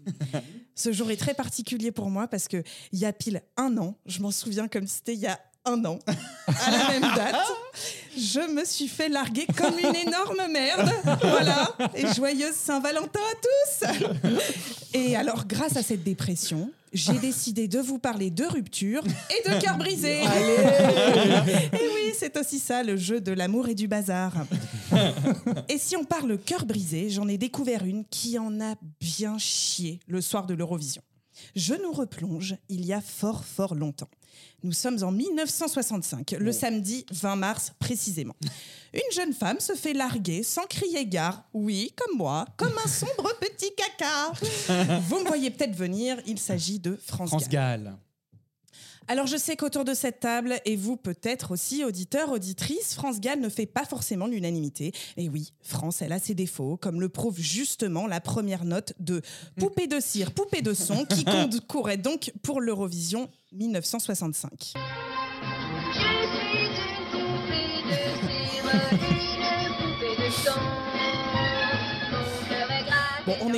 [0.75, 3.97] Ce jour est très particulier pour moi parce que il y a pile un an,
[4.07, 5.99] je m'en souviens comme c'était il y a un an,
[6.47, 7.37] à la même date,
[8.17, 10.91] je me suis fait larguer comme une énorme merde.
[11.21, 11.77] Voilà.
[11.95, 14.39] Et joyeuse Saint-Valentin à tous.
[14.95, 19.61] Et alors, grâce à cette dépression, j'ai décidé de vous parler de rupture et de
[19.61, 20.21] cœur brisé.
[20.23, 24.33] Et oui, c'est aussi ça le jeu de l'amour et du bazar.
[25.69, 30.01] Et si on parle cœur brisé, j'en ai découvert une qui en a bien chié
[30.09, 31.03] le soir de l'Eurovision.
[31.55, 34.11] Je nous replonge il y a fort fort longtemps.
[34.63, 38.37] Nous sommes en 1965, le samedi 20 mars précisément.
[38.93, 43.33] Une jeune femme se fait larguer sans crier gare, oui, comme moi, comme un sombre
[43.41, 44.33] petit caca.
[45.09, 47.85] Vous me voyez peut-être venir, il s'agit de France, France Gall.
[47.85, 47.97] Gall.
[49.11, 53.41] Alors je sais qu'autour de cette table, et vous peut-être aussi, auditeurs, auditrices, France Gall
[53.41, 54.93] ne fait pas forcément l'unanimité.
[55.17, 59.21] Et oui, France, elle a ses défauts, comme le prouve justement la première note de
[59.57, 61.25] Poupée de cire, Poupée de son, qui
[61.67, 64.75] concourait donc pour l'Eurovision 1965.
[68.63, 69.30] Bon, en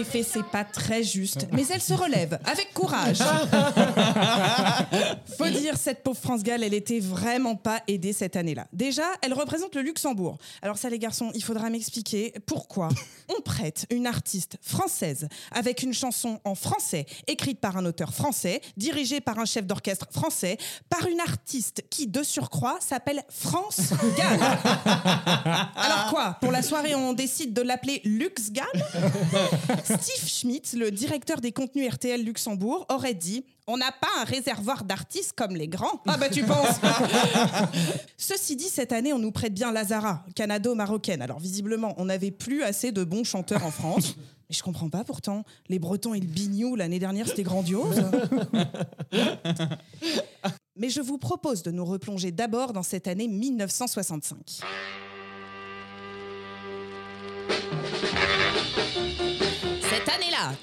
[0.03, 3.19] effet, c'est pas très juste, mais elle se relève avec courage.
[5.39, 8.67] Faut dire, cette pauvre France Gall, elle était vraiment pas aidée cette année-là.
[8.73, 10.39] Déjà, elle représente le Luxembourg.
[10.61, 12.89] Alors ça, les garçons, il faudra m'expliquer pourquoi
[13.29, 18.61] on prête une artiste française avec une chanson en français, écrite par un auteur français,
[18.77, 20.59] dirigée par un chef d'orchestre français,
[20.91, 24.41] par une artiste qui, de surcroît, s'appelle France Gall.
[25.77, 28.67] Alors quoi Pour la soirée, on décide de l'appeler Lux Gall?
[30.01, 34.85] Steve Schmidt, le directeur des contenus RTL Luxembourg, aurait dit On n'a pas un réservoir
[34.85, 36.03] d'artistes comme les grands.
[36.07, 36.81] Ah bah tu penses
[38.17, 41.23] Ceci dit, cette année, on nous prête bien Lazara, canado-marocaine.
[41.23, 44.17] Alors visiblement, on n'avait plus assez de bons chanteurs en France.
[44.49, 45.45] Mais je comprends pas pourtant.
[45.69, 48.03] Les Bretons et le Bignou, l'année dernière, c'était grandiose.
[50.77, 54.63] Mais je vous propose de nous replonger d'abord dans cette année 1965.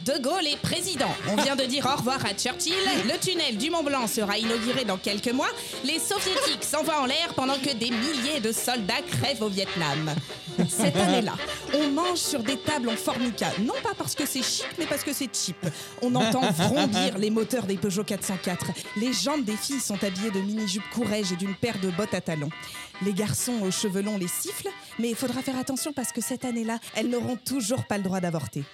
[0.06, 1.10] De Gaulle est président.
[1.30, 2.74] On vient de dire au revoir à Churchill.
[3.06, 5.50] Le tunnel du Mont Blanc sera inauguré dans quelques mois.
[5.84, 10.14] Les soviétiques s'envoient en l'air pendant que des milliers de soldats crèvent au Vietnam.
[10.68, 11.34] Cette année-là,
[11.74, 13.52] on mange sur des tables en formica.
[13.62, 15.58] Non pas parce que c'est chic, mais parce que c'est cheap.
[16.02, 18.72] On entend vrombir les moteurs des Peugeot 404.
[18.98, 22.22] Les jambes des filles sont habillées de mini-jupes courrèges et d'une paire de bottes à
[22.22, 22.50] talons.
[23.02, 26.44] Les garçons aux cheveux longs les sifflent, mais il faudra faire attention parce que cette
[26.44, 28.66] année-là, elles n'auront toujours pas le droit d'avorter.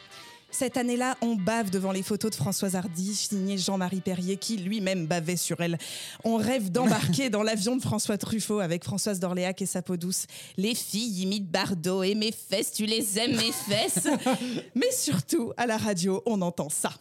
[0.57, 5.05] Cette année-là, on bave devant les photos de Françoise Hardy, signées Jean-Marie Perrier, qui lui-même
[5.05, 5.77] bavait sur elle.
[6.23, 10.27] On rêve d'embarquer dans l'avion de François Truffaut avec Françoise d'Orléac et sa peau douce.
[10.55, 14.07] Les filles imitent Bardot et mes fesses, tu les aimes, mes fesses.
[14.75, 16.91] Mais surtout, à la radio, on entend ça.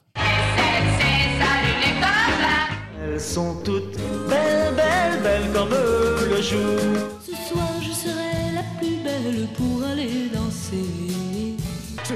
[3.05, 3.97] Elles sont toutes
[4.29, 6.81] belles, belles, belles comme le jour.
[7.25, 9.74] Ce soir, je serai la plus belle pour.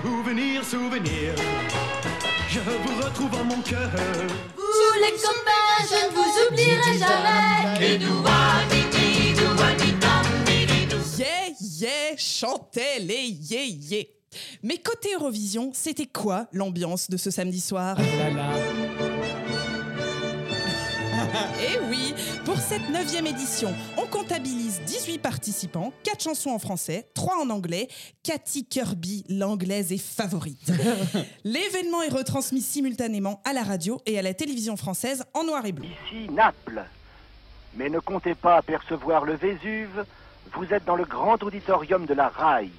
[0.00, 1.34] Souvenir, souvenir,
[2.48, 3.90] je vous retrouve en mon cœur.
[4.56, 7.84] Vous les copains, je ne vous oublierai jamais.
[7.84, 7.98] Et.
[11.18, 14.04] Yeah, yeah, chantaient les yeah, yeah.
[14.62, 17.96] Mais côté Eurovision, c'était quoi l'ambiance de ce samedi soir?
[21.60, 27.36] Eh oui, pour cette neuvième édition, on comptabilise 18 participants, 4 chansons en français, 3
[27.44, 27.88] en anglais.
[28.22, 30.72] Cathy Kirby, l'anglaise, est favorite.
[31.44, 35.72] L'événement est retransmis simultanément à la radio et à la télévision française en noir et
[35.72, 35.86] blanc.
[36.06, 36.84] Ici Naples.
[37.74, 40.04] Mais ne comptez pas apercevoir le Vésuve,
[40.52, 42.70] vous êtes dans le grand auditorium de la RAI.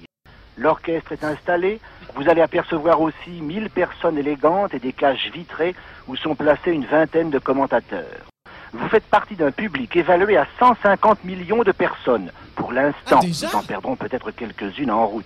[0.56, 1.80] L'orchestre est installé,
[2.14, 5.74] vous allez apercevoir aussi 1000 personnes élégantes et des cages vitrées
[6.08, 8.29] où sont placés une vingtaine de commentateurs.
[8.72, 12.30] Vous faites partie d'un public évalué à 150 millions de personnes.
[12.54, 15.24] Pour l'instant, Ah, nous en perdrons peut-être quelques-unes en route.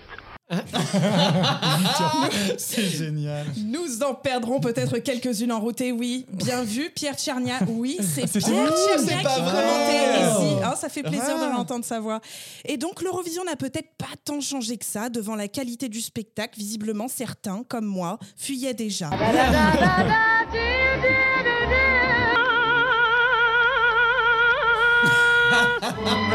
[2.57, 3.45] C'est génial.
[3.65, 6.25] Nous en perdrons peut-être quelques-unes en route, et oui.
[6.31, 7.55] Bien vu, Pierre Tchernia.
[7.67, 10.63] Oui, c'est Pierre Tchernia qui commentait.
[10.63, 11.45] Hein, ça fait plaisir Ah.
[11.47, 12.21] de l'entendre sa voix.
[12.63, 16.57] Et donc, l'Eurovision n'a peut-être pas tant changé que ça devant la qualité du spectacle.
[16.59, 19.09] Visiblement, certains, comme moi, fuyaient déjà.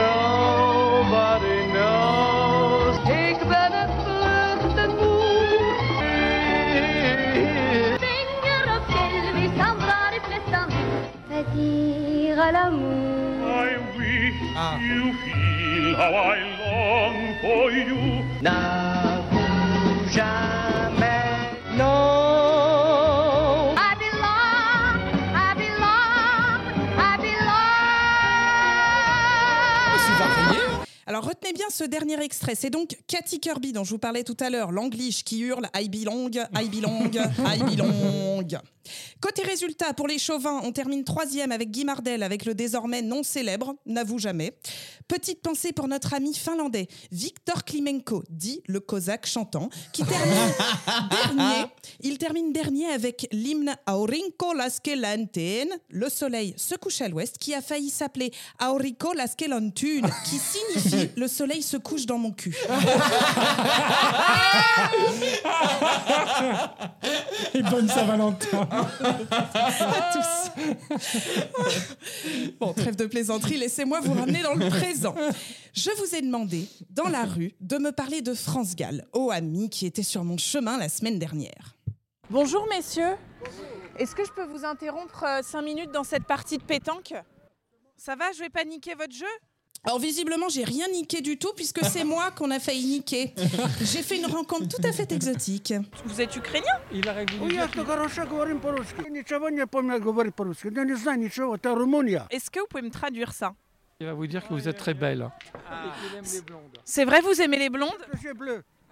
[0.00, 2.96] Nobody knows.
[3.08, 5.64] Ik ben een vluchtend boer.
[7.98, 10.66] Vinger op ciel, wie s'endra les flesses
[11.28, 13.08] Fait dire à l'amour.
[13.44, 14.40] I wish
[14.88, 17.98] you feel how I long for you.
[18.40, 20.69] N'avoue jamais
[31.40, 32.54] retenez bien ce dernier extrait.
[32.54, 35.88] C'est donc Cathy Kirby dont je vous parlais tout à l'heure, l'anglish qui hurle I
[35.88, 38.60] belong, I belong, I belong.
[39.20, 43.22] Côté résultat, pour les chauvins, on termine troisième avec Guy Mardel avec le désormais non
[43.22, 44.56] célèbre N'avoue jamais.
[45.08, 50.34] Petite pensée pour notre ami finlandais Victor Klimenko, dit le cosaque chantant, qui termine
[51.10, 51.66] dernier.
[52.00, 57.60] Il termine dernier avec l'hymne Aurinko Laskelanten, le soleil se couche à l'ouest, qui a
[57.60, 62.56] failli s'appeler Aurico Laskelantun, qui signifie le soleil se couche dans mon cul.
[67.54, 68.68] Et bonne Saint-Valentin.
[69.30, 70.50] à tous.
[72.60, 75.14] bon, trêve de plaisanterie, laissez-moi vous ramener dans le présent.
[75.72, 79.70] Je vous ai demandé, dans la rue, de me parler de France Gall, ô ami
[79.70, 81.76] qui était sur mon chemin la semaine dernière.
[82.28, 83.16] Bonjour messieurs.
[83.98, 87.14] Est-ce que je peux vous interrompre 5 minutes dans cette partie de pétanque?
[87.96, 89.26] Ça va, je vais pas niquer votre jeu?
[89.84, 93.34] Alors visiblement, j'ai rien niqué du tout puisque c'est moi qu'on a failli niquer.
[93.80, 95.72] J'ai fait une rencontre tout à fait exotique.
[96.04, 96.74] Vous êtes ukrainien?
[96.92, 97.12] Il a
[102.30, 103.54] Est-ce que vous pouvez me traduire ça?
[104.00, 105.28] Il va vous dire que vous êtes très belle.
[106.84, 107.90] C'est vrai, vous aimez les blondes?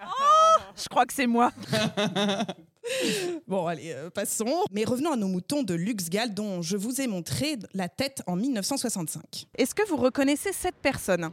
[0.03, 1.53] Oh, je crois que c'est moi.
[3.47, 4.65] Bon, allez, euh, passons.
[4.71, 8.23] Mais revenons à nos moutons de Lux Gall dont je vous ai montré la tête
[8.27, 9.47] en 1965.
[9.57, 11.31] Est-ce que vous reconnaissez cette personne?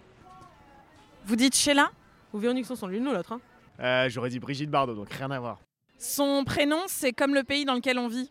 [1.26, 1.90] Vous dites Sheila?
[2.34, 3.34] Ou Véronique Sanson, l'une ou l'autre.
[3.34, 3.42] hein.
[3.80, 5.60] Euh, J'aurais dit Brigitte Bardot, donc rien à voir.
[5.98, 8.30] Son prénom, c'est comme le pays dans lequel on vit?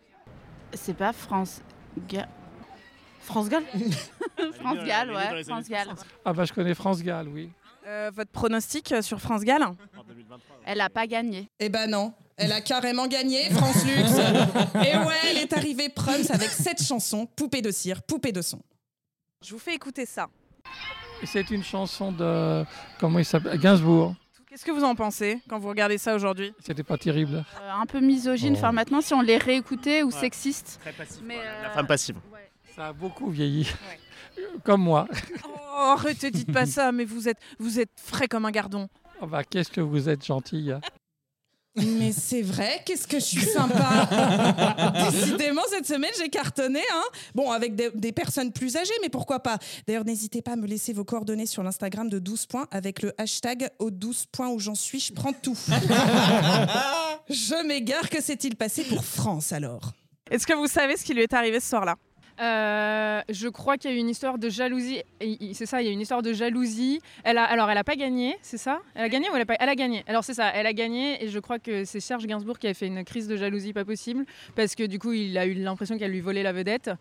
[0.73, 1.61] C'est pas France.
[2.07, 2.27] Ga-
[3.21, 3.63] France Gall?
[4.59, 5.87] France Gall, ouais, France Gall.
[6.23, 7.49] Ah bah je connais France Gall, oui.
[7.87, 9.63] Euh, votre pronostic sur France Gall?
[10.65, 11.49] Elle a pas gagné.
[11.59, 12.13] Eh ben non.
[12.37, 14.11] Elle a carrément gagné, France Lux.
[14.85, 18.61] Et ouais, elle est arrivée Prums avec cette chanson, Poupée de cire, Poupée de son.
[19.43, 20.27] Je vous fais écouter ça.
[21.23, 22.65] C'est une chanson de.
[22.99, 23.57] Comment il s'appelle?
[23.59, 24.15] Gainsbourg.
[24.49, 26.53] Qu'est-ce que vous en pensez quand vous regardez ça aujourd'hui?
[26.59, 27.43] C'était pas terrible.
[27.61, 28.57] Euh, un peu misogyne, Oh.
[28.57, 30.79] enfin maintenant si on les réécoutait ou sexiste.
[30.81, 31.21] Très passif.
[31.25, 32.15] Mais, La euh, femme passive.
[32.75, 33.67] Ça a beaucoup vieilli.
[34.63, 35.07] Comme moi.
[35.45, 38.87] Oh, arrêtez, dites pas ça, mais vous êtes, vous êtes frais comme un gardon.
[39.21, 40.75] Oh bah, Qu'est-ce que vous êtes gentille.
[41.75, 44.07] Mais c'est vrai, qu'est-ce que je suis sympa.
[45.11, 46.79] Décidément, cette semaine, j'ai cartonné.
[46.93, 49.57] Hein bon, avec des, des personnes plus âgées, mais pourquoi pas.
[49.85, 53.13] D'ailleurs, n'hésitez pas à me laisser vos coordonnées sur l'Instagram de 12 points avec le
[53.17, 55.57] hashtag aux 12 points où j'en suis, je prends tout.
[57.29, 59.91] je m'égare, que s'est-il passé pour France alors?
[60.31, 61.95] Est-ce que vous savez ce qui lui est arrivé ce soir-là?
[62.39, 65.01] Euh, je crois qu'il y a eu une histoire de jalousie.
[65.53, 67.01] C'est ça, il y a eu une histoire de jalousie.
[67.23, 68.81] Elle a, alors, elle a pas gagné, c'est ça?
[68.93, 70.03] Elle a gagné ou elle a pas Elle a gagné?
[70.07, 71.23] Alors, c'est ça, elle a gagné.
[71.23, 73.85] Et je crois que c'est Serge Gainsbourg qui a fait une crise de jalousie pas
[73.85, 74.25] possible.
[74.55, 76.91] Parce que du coup, il a eu l'impression qu'elle lui volait la vedette.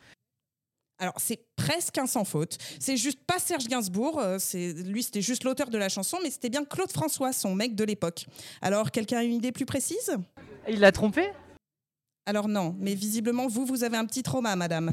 [1.01, 2.57] Alors, c'est presque un sans faute.
[2.79, 6.31] C'est juste pas Serge Gainsbourg, euh, c'est lui, c'était juste l'auteur de la chanson, mais
[6.31, 8.27] c'était bien Claude François, son mec de l'époque.
[8.63, 10.17] Alors, quelqu'un a une idée plus précise?
[10.69, 11.29] Il l'a trompée
[12.27, 14.87] Alors non, mais visiblement, vous, vous avez un petit trauma, madame.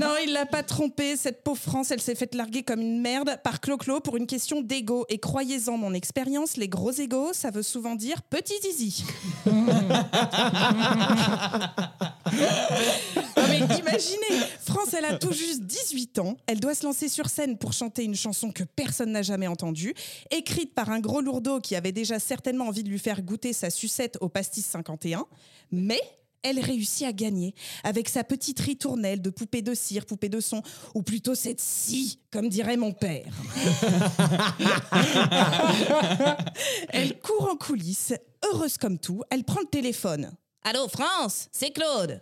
[0.00, 1.16] non, il l'a pas trompée.
[1.16, 4.62] Cette pauvre France, elle s'est faite larguer comme une merde par Clo-Clo pour une question
[4.62, 5.04] d'ego.
[5.10, 9.04] Et croyez-en, mon expérience, les gros égos, ça veut souvent dire petit zizi.
[13.60, 16.36] Mais imaginez, France, elle a tout juste 18 ans.
[16.46, 19.94] Elle doit se lancer sur scène pour chanter une chanson que personne n'a jamais entendue,
[20.30, 23.70] écrite par un gros lourdeau qui avait déjà certainement envie de lui faire goûter sa
[23.70, 25.26] sucette au pastis 51.
[25.72, 26.00] Mais
[26.44, 30.62] elle réussit à gagner avec sa petite ritournelle de poupée de cire, poupée de son,
[30.94, 33.34] ou plutôt cette scie, comme dirait mon père.
[36.90, 38.12] elle court en coulisses,
[38.44, 40.30] heureuse comme tout, elle prend le téléphone.
[40.66, 42.18] Allô, France, c'est Claude.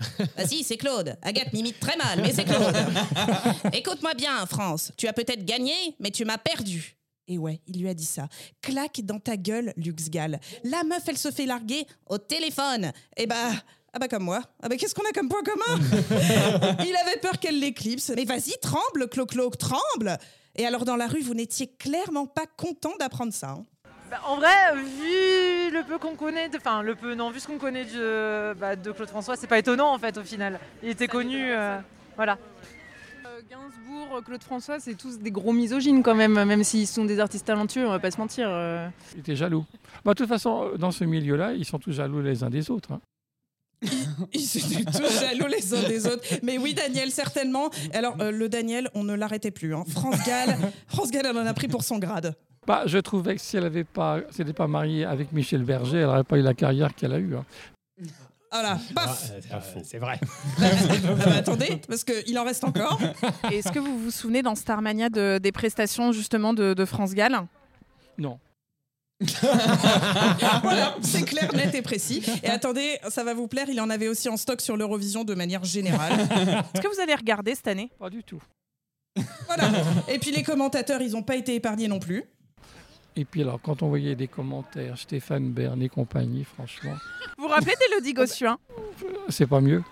[0.47, 1.17] Si, c'est Claude.
[1.23, 2.75] Agathe m'imite très mal, mais c'est Claude.
[3.73, 4.91] Écoute-moi bien, France.
[4.97, 6.97] Tu as peut-être gagné, mais tu m'as perdu.
[7.29, 8.27] Et ouais, il lui a dit ça.
[8.61, 10.41] Claque dans ta gueule, Lux Gall.
[10.65, 12.91] La meuf, elle se fait larguer au téléphone.
[13.17, 13.51] Et bah.
[13.95, 14.41] Ah bah comme moi.
[14.63, 15.79] Ah bah qu'est-ce qu'on a comme point commun?
[16.85, 18.11] Il avait peur qu'elle l'éclipse.
[18.17, 20.17] Mais vas-y, tremble, Clo-Clo, tremble
[20.57, 23.51] Et alors dans la rue, vous n'étiez clairement pas content d'apprendre ça.
[23.51, 23.65] hein.
[24.13, 27.47] Bah, en vrai, vu le peu qu'on connaît, de- enfin le peu, non, vu ce
[27.47, 30.61] qu'on connaît de, bah, de Claude François, c'est pas étonnant en fait au final.
[30.83, 31.79] Il était connu, euh,
[32.17, 32.37] voilà.
[33.51, 37.47] Gainsbourg, Claude François, c'est tous des gros misogynes quand même, même s'ils sont des artistes
[37.47, 38.49] talentueux, on va pas se mentir.
[38.51, 38.87] euh.
[39.15, 39.65] Il était jaloux.
[40.05, 42.93] Bah, de toute façon, dans ce milieu-là, ils sont tous jaloux les uns des autres.
[42.93, 43.01] hein.
[44.35, 46.23] Ils étaient tous jaloux les uns des autres.
[46.43, 47.69] Mais oui, Daniel, certainement.
[47.93, 49.75] Alors, euh, le Daniel, on ne l'arrêtait plus.
[49.75, 49.85] hein.
[49.89, 52.37] France Gall, France Gall, elle en a pris pour son grade.
[52.67, 56.07] Bah, je trouvais que si elle n'avait pas, s'était pas mariée avec Michel Berger, elle
[56.07, 57.35] n'aurait pas eu la carrière qu'elle a eue.
[57.37, 57.45] hein.
[58.53, 59.33] Voilà, paf
[59.83, 60.21] C'est vrai.
[60.61, 60.61] Ah
[61.17, 63.01] bah, Attendez, parce qu'il en reste encore.
[63.51, 67.15] Et Est-ce que vous vous souvenez dans Starmania de- des prestations justement de, de France
[67.15, 67.41] Gall?
[68.19, 68.39] Non.
[70.63, 72.23] voilà, c'est clair, net et précis.
[72.43, 75.35] Et attendez, ça va vous plaire, il en avait aussi en stock sur l'Eurovision de
[75.35, 76.13] manière générale.
[76.75, 77.91] Est-ce que vous allez regarder cette année?
[77.99, 78.43] Pas du tout.
[79.47, 79.71] Voilà.
[80.09, 82.25] Et puis les commentateurs, ils n'ont pas été épargnés non plus.
[83.17, 86.95] Et puis alors, quand on voyait des commentaires, Stéphane Bern et compagnie, franchement,
[87.37, 88.59] Vous vous rappelez d'Élodie Gossuin?
[89.29, 89.83] C'est pas mieux.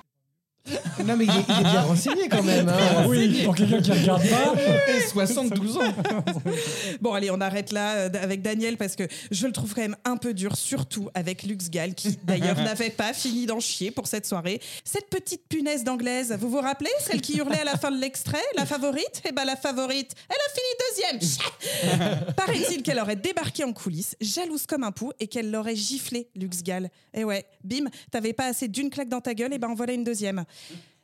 [1.07, 2.69] Non, mais il est, il est bien renseigné quand même.
[2.69, 3.05] hein.
[3.09, 4.55] Oui, pour quelqu'un qui regarde pas.
[4.95, 5.81] Et 72 ans.
[7.01, 9.97] Bon, allez, on arrête là euh, avec Daniel parce que je le trouve quand même
[10.05, 14.07] un peu dur, surtout avec Lux Gall, qui d'ailleurs n'avait pas fini d'en chier pour
[14.07, 14.61] cette soirée.
[14.85, 16.91] Cette petite punaise d'anglaise, vous vous rappelez?
[17.01, 19.23] Celle qui hurlait à la fin de l'extrait, la favorite?
[19.27, 22.31] Eh ben, la favorite, elle a fini deuxième.
[22.37, 26.62] Paraît-il qu'elle aurait débarqué en coulisses, jalouse comme un pou, et qu'elle l'aurait giflé, Lux
[26.62, 26.90] Gall.
[27.14, 29.92] Et ouais, bim, t'avais pas assez d'une claque dans ta gueule, et ben en voilà
[29.92, 30.44] une deuxième.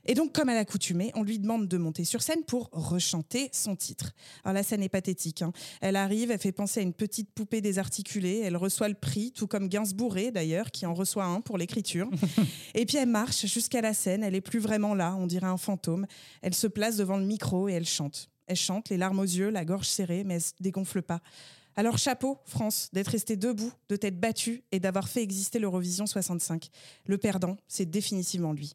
[0.09, 3.75] Et donc, comme à l'accoutumée, on lui demande de monter sur scène pour rechanter son
[3.75, 4.13] titre.
[4.45, 5.43] Alors la scène est pathétique.
[5.43, 5.53] hein.
[5.81, 9.49] Elle arrive, elle fait penser à une petite poupée désarticulée, elle reçoit le prix, tout
[9.49, 12.09] comme Gainsbourg d'ailleurs, qui en reçoit un pour l'écriture.
[12.75, 15.57] et puis elle marche jusqu'à la scène, elle est plus vraiment là, on dirait un
[15.57, 16.07] fantôme.
[16.41, 18.31] Elle se place devant le micro et elle chante.
[18.47, 21.21] Elle chante, les larmes aux yeux, la gorge serrée, mais elle se dégonfle pas.
[21.75, 26.69] Alors chapeau, France, d'être resté debout, de t'être battu et d'avoir fait exister l'Eurovision 65.
[27.05, 28.75] Le perdant, c'est définitivement lui.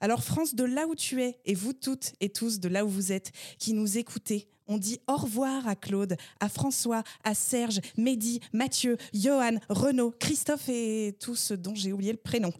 [0.00, 2.88] Alors France, de là où tu es, et vous toutes et tous de là où
[2.88, 7.80] vous êtes, qui nous écoutez, on dit au revoir à Claude, à François, à Serge,
[7.96, 12.52] Mehdi, Mathieu, Johan, Renaud, Christophe et tous ceux dont j'ai oublié le prénom.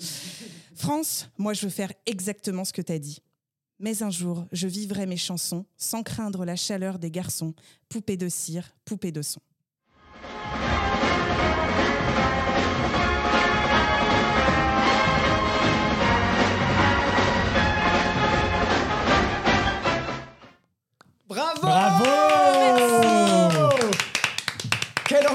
[0.74, 3.20] France, moi je veux faire exactement ce que t'as dit.
[3.80, 7.54] Mais un jour, je vivrai mes chansons sans craindre la chaleur des garçons,
[7.88, 9.40] poupée de cire, poupée de son.
[21.28, 22.27] Bravo Bravo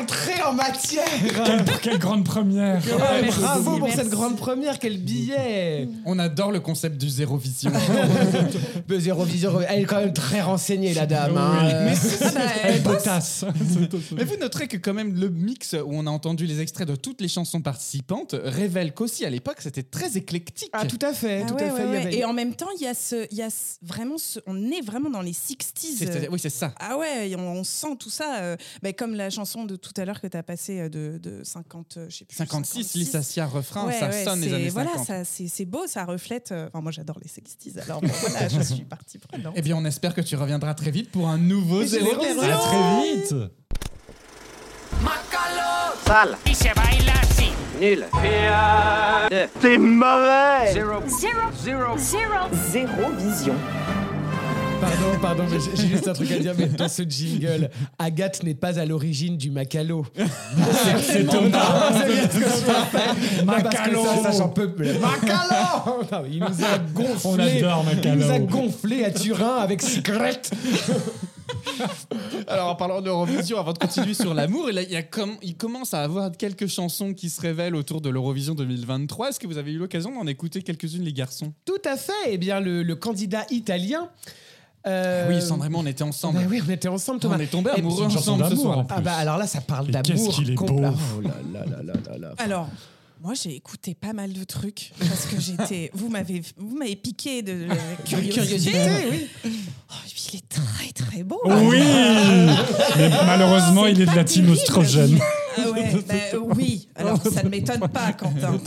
[0.03, 1.03] entrée en matière
[1.45, 6.59] quelle, quelle grande première Ouais, Bravo pour cette grande première, quel billet On adore le
[6.59, 7.71] concept du zéro vision.
[8.89, 11.37] Mais Zéro Vision, elle est quand même très renseignée la dame.
[11.37, 11.59] hein.
[11.63, 11.71] Oui.
[11.73, 12.31] Euh, Mais c'est ça,
[12.63, 12.97] Elle elle bosse.
[12.97, 13.45] potasse.
[14.15, 16.95] Mais vous noterez que quand même le mix où on a entendu les extraits de
[16.95, 20.69] toutes les chansons participantes révèle qu'aussi à l'époque c'était très éclectique.
[20.73, 21.83] Ah tout à fait, Ah tout ouais, à fait.
[21.83, 22.01] ouais, il y ouais.
[22.07, 24.39] avait- Et en même temps, il y a ce, il y a ce- vraiment ce,
[24.47, 25.97] on est vraiment dans les 60s.
[25.97, 26.73] C'est- oui, c'est ça.
[26.79, 29.92] Ah ouais, et on, on sent tout ça, euh, bah, comme la chanson de tout
[30.01, 32.35] à l'heure que tu as passée euh, de, de 50, euh, je sais plus.
[32.35, 35.05] 56, Lissacia refrain, Ouais, ça ouais, sonne les années Voilà, 50.
[35.07, 36.51] ça, c'est c'est beau, ça reflète.
[36.51, 39.53] euh, Enfin, moi, j'adore les 60s, alors bon, voilà, je suis partie prenante.
[39.55, 42.05] Eh bien, on espère que tu reviendras très vite pour un nouveau Mais je zéro
[42.21, 42.53] l'espère vision.
[42.53, 43.35] À très vite
[46.05, 46.37] Sale.
[46.45, 47.49] Y se baila así.
[47.79, 48.05] Nul.
[49.61, 51.01] C'est mauvais Zero.
[51.07, 51.97] Zero.
[51.97, 52.47] Zero.
[52.71, 53.55] Zéro vision.
[54.83, 58.53] Pardon, pardon, mais j'ai juste un truc à dire, mais dans ce jingle, Agathe n'est
[58.53, 60.05] pas à l'origine du macalo.
[61.01, 61.91] C'est Thomas
[63.45, 64.03] Macalo.
[64.05, 64.89] ça, ça, j'en peux plus.
[64.99, 67.15] Macalo Non, Il nous a gonflé.
[67.25, 68.21] On adore Il Macalo.
[68.25, 70.51] nous a gonflé à Turin avec cigarette.
[72.47, 75.05] Alors, en parlant d'Eurovision, avant de continuer sur l'amour, il, y a- il
[75.43, 79.29] il commence à avoir quelques chansons qui se révèlent autour de l'Eurovision 2023.
[79.29, 81.53] Est-ce que vous avez eu l'occasion d'en écouter quelques-unes, les garçons?
[81.65, 82.11] Tout à fait.
[82.29, 84.09] Eh bien, le, le candidat italien.
[84.87, 86.39] Euh, Oui, Sandrine, on était ensemble.
[86.39, 87.35] bah oui, on était ensemble, Thomas.
[87.37, 88.79] On est tombés amoureux ensemble ce soir.
[88.79, 88.95] en plus.
[88.97, 90.25] Ah bah alors là, ça parle Mais d'amour.
[90.27, 90.67] qu'est-ce qu'il est beau.
[90.69, 92.33] Oh là là là là là là.
[92.37, 92.67] Alors,
[93.21, 95.91] moi, j'ai écouté pas mal de trucs parce que j'étais.
[95.93, 97.75] Vous m'avez, vous m'avez piqué de, la
[98.05, 98.41] curiosité.
[98.41, 98.79] Curiosité,
[99.11, 99.27] oui.
[99.89, 99.93] Oh,
[100.33, 101.39] il est très très beau.
[101.45, 101.79] Oui
[102.97, 105.17] Mais malheureusement, il est de la team ostrogène.
[105.57, 106.87] Ah ouais, bah, euh, oui.
[106.95, 108.59] Alors ça ne m'étonne pas, Quentin.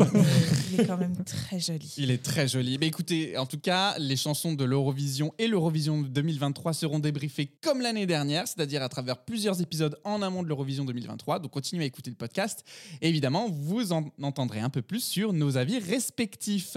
[0.73, 1.95] Il est quand même très joli.
[1.97, 2.79] Il est très joli.
[2.79, 7.81] Mais écoutez, en tout cas, les chansons de l'Eurovision et l'Eurovision 2023 seront débriefées comme
[7.81, 11.39] l'année dernière, c'est-à-dire à travers plusieurs épisodes en amont de l'Eurovision 2023.
[11.41, 12.65] Donc continuez à écouter le podcast.
[13.01, 16.77] Et évidemment, vous en entendrez un peu plus sur nos avis respectifs.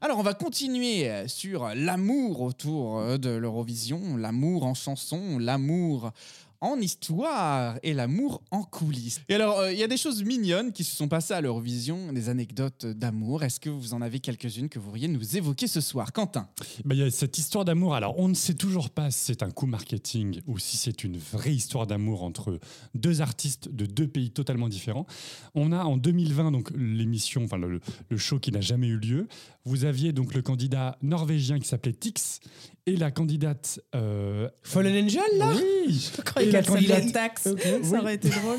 [0.00, 6.12] Alors, on va continuer sur l'amour autour euh, de l'Eurovision, l'amour en chanson, l'amour
[6.60, 9.20] en histoire et l'amour en coulisses.
[9.28, 12.12] Et alors, euh, il y a des choses mignonnes qui se sont passées à l'Eurovision,
[12.12, 13.42] des anecdotes d'amour.
[13.42, 16.12] Est-ce que vous en avez quelques-unes que vous pourriez nous évoquer ce soir?
[16.12, 16.48] Quentin
[16.84, 17.94] Bah, Il y a cette histoire d'amour.
[17.94, 21.18] Alors, on ne sait toujours pas si c'est un coup marketing ou si c'est une
[21.18, 22.58] vraie histoire d'amour entre
[22.94, 25.06] deux artistes de deux pays totalement différents.
[25.54, 27.80] On a en 2020 donc l'émission, enfin le
[28.16, 29.28] show qui n'a jamais eu lieu.
[29.64, 32.40] Vous aviez donc le candidat norvégien qui s'appelait Tix
[32.86, 33.80] et la candidate.
[33.94, 37.46] euh, Fallen Angel, là Oui croyais Et la qu'elle candidate Tax.
[37.46, 37.98] Ok, Ça oui.
[37.98, 38.56] aurait été drôle.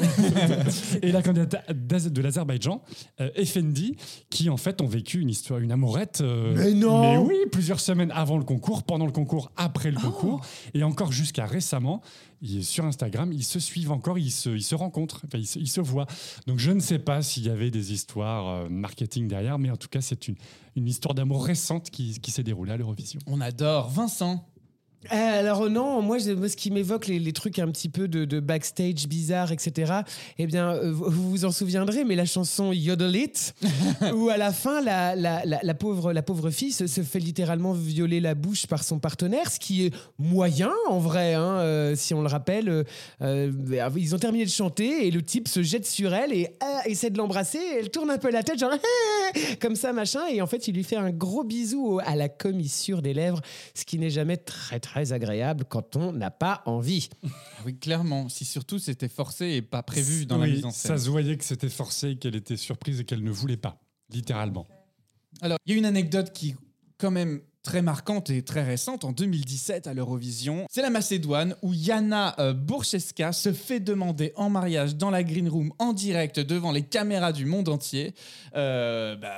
[1.02, 2.82] et la candidate de l'Azerbaïdjan,
[3.22, 3.96] euh, Effendi,
[4.30, 6.20] qui en fait ont vécu une histoire, une amourette.
[6.22, 9.92] euh, Mais non Mais oui, plusieurs semaines avant le concours, pendant le concours, après Oh.
[9.96, 10.42] le concours,
[10.74, 12.02] et encore jusqu'à récemment.
[12.42, 15.60] Il est sur Instagram, ils se suivent encore, ils se, ils se rencontrent, ils, se,
[15.60, 16.08] ils se voient.
[16.46, 19.78] Donc je ne sais pas s'il y avait des histoires euh, marketing derrière, mais en
[19.78, 20.36] tout cas c'est une,
[20.76, 23.20] une histoire d'amour récente qui, qui s'est déroulée à l'Eurovision.
[23.26, 23.90] On adore.
[23.90, 24.46] Vincent
[25.10, 29.08] alors non, moi, ce qui m'évoque les, les trucs un petit peu de, de backstage
[29.08, 29.94] bizarre, etc.
[30.38, 33.54] Eh bien, euh, vous vous en souviendrez, mais la chanson Yodel It,
[34.16, 37.20] où à la fin, la, la, la, la pauvre, la pauvre fille se, se fait
[37.20, 41.96] littéralement violer la bouche par son partenaire, ce qui est moyen en vrai, hein, euh,
[41.96, 42.68] si on le rappelle.
[42.70, 42.84] euh,
[43.22, 43.52] euh,
[43.96, 46.50] ils ont terminé de chanter et le type se jette sur elle et
[46.86, 47.60] essaie de l'embrasser.
[47.80, 48.72] Elle tourne un peu la tête, genre
[49.62, 50.22] comme ça, machin.
[50.32, 53.42] Et en fait, il lui fait un gros bisou à la commissure des lèvres,
[53.74, 57.10] ce qui n'est jamais très très agréable quand on n'a pas envie.
[57.66, 58.30] Oui, clairement.
[58.30, 60.98] Si surtout c'était forcé et pas prévu dans la Oui, mise en scène.
[60.98, 64.68] Ça se voyait que c'était forcé, qu'elle était surprise et qu'elle ne voulait pas, littéralement.
[65.42, 66.56] Alors, il y a une anecdote qui,
[66.98, 70.66] quand même, très marquante et très récente, en 2017 à l'Eurovision.
[70.72, 75.50] C'est la Macédoine où Yana euh, Borcheska se fait demander en mariage dans la green
[75.50, 78.14] room en direct devant les caméras du monde entier.
[78.56, 79.34] Euh, bah,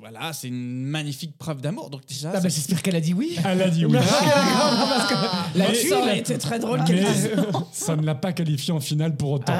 [0.00, 1.90] voilà, c'est une magnifique preuve d'amour.
[1.90, 3.36] Donc déjà, Ah bah, J'espère qu'elle a dit oui.
[3.44, 3.92] Elle a dit oui.
[3.98, 7.30] Parce que la Mais- tuile, aurait été très drôle qu'elle Mais dise
[7.72, 9.52] ça ne l'a pas qualifié en finale pour autant.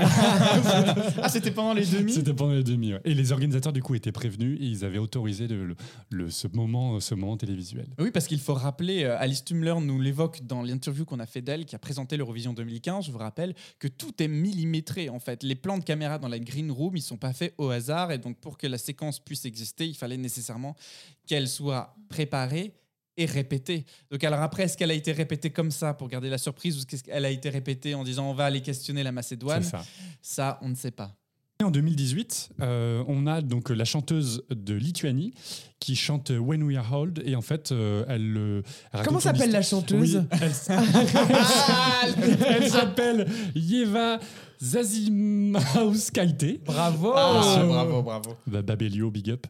[1.23, 2.13] ah, c'était pendant les demi.
[2.13, 2.93] C'était pendant les demi.
[2.95, 3.01] ouais.
[3.05, 5.77] Et les organisateurs du coup étaient prévenus et ils avaient autorisé le, le-
[6.11, 7.87] le- ce moment, ce moment télévisuel.
[7.99, 11.43] Oui, parce qu'il faut rappeler, euh, Alice Tumler nous l'évoque dans l'interview qu'on a fait
[11.43, 13.07] d'elle, qui a présenté l'Eurovision 2015.
[13.07, 15.43] Je vous rappelle que tout est millimétré en fait.
[15.43, 18.19] Les plans de caméra dans la green room, ils sont pas faits au hasard, et
[18.19, 20.77] donc pour que la séquence puisse exister, il fallait nécessairement
[21.27, 22.73] qu'elle soit préparée
[23.17, 23.85] et répétée.
[24.11, 26.81] Donc alors après, est-ce qu'elle a été répétée comme ça pour garder la surprise, ou
[26.91, 29.85] est-ce qu'elle a été répétée en disant on va aller questionner la Macédoine ça.
[30.23, 31.15] Ça, on ne sait pas.
[31.61, 35.35] Et en 2018, euh, on a donc la chanteuse de Lituanie
[35.79, 38.35] qui chante When We Are Old et en fait, euh, elle.
[38.39, 38.63] euh,
[39.05, 40.53] Comment s'appelle la chanteuse Oui, elle,
[42.49, 44.19] elle s'appelle Yeva
[44.63, 46.61] Zazimauskaite.
[46.65, 48.37] Bravo Ah, bravo, bravo.
[48.47, 49.47] Bah, Babelio, big up.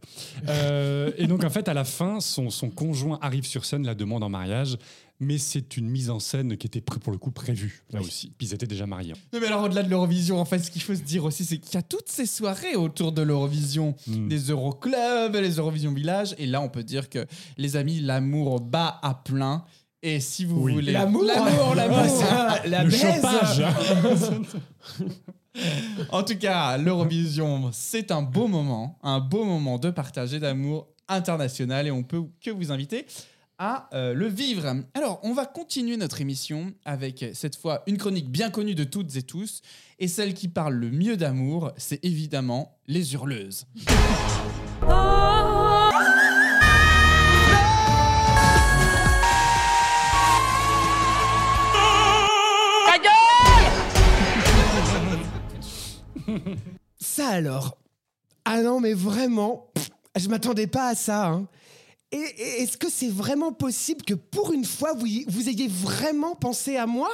[0.48, 3.94] Euh, et donc, en fait, à la fin, son, son conjoint arrive sur scène, la
[3.94, 4.76] demande en mariage,
[5.18, 8.32] mais c'est une mise en scène qui était pour le coup prévue, là aussi.
[8.38, 9.12] Puis ils étaient déjà mariés.
[9.32, 11.58] Non mais alors au-delà de l'Eurovision, en fait, ce qu'il faut se dire aussi, c'est
[11.58, 16.46] qu'il y a toutes ces soirées autour de l'Eurovision, des Euroclubs, les Eurovision Village, et
[16.46, 17.26] là on peut dire que
[17.58, 19.64] les amis, l'amour bat à plein.
[20.03, 20.72] Et si vous Oui.
[20.74, 21.98] voulez L'amour l'amour, l'amour,
[22.30, 23.62] Ah, la le baise.
[26.11, 31.86] En tout cas, l'Eurovision, c'est un beau moment, un beau moment de partager d'amour international,
[31.88, 33.05] et on peut que vous inviter
[33.59, 34.64] à euh, le vivre.
[34.94, 39.14] Alors, on va continuer notre émission avec cette fois une chronique bien connue de toutes
[39.16, 39.61] et tous,
[39.98, 43.66] et celle qui parle le mieux d'amour, c'est évidemment les hurleuses.
[57.01, 57.76] Ça alors
[58.45, 61.28] Ah non, mais vraiment, pff, je m'attendais pas à ça.
[61.28, 61.47] hein.
[62.12, 62.18] Et,
[62.62, 67.09] est-ce que c'est vraiment possible que pour une fois, vous, ayez vraiment pensé à moi?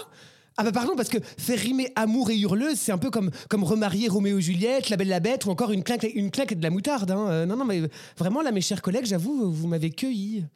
[0.58, 3.62] Ah bah pardon, parce que faire rimer amour et hurleuse, c'est un peu comme, comme
[3.62, 6.54] remarier Roméo et Juliette, La Belle la Bête ou encore une claque, une claque et
[6.54, 7.10] de la moutarde.
[7.10, 7.26] hein.
[7.28, 7.82] Euh, non, non, mais
[8.16, 10.46] vraiment là, mes chers collègues, j'avoue, vous m'avez cueilli.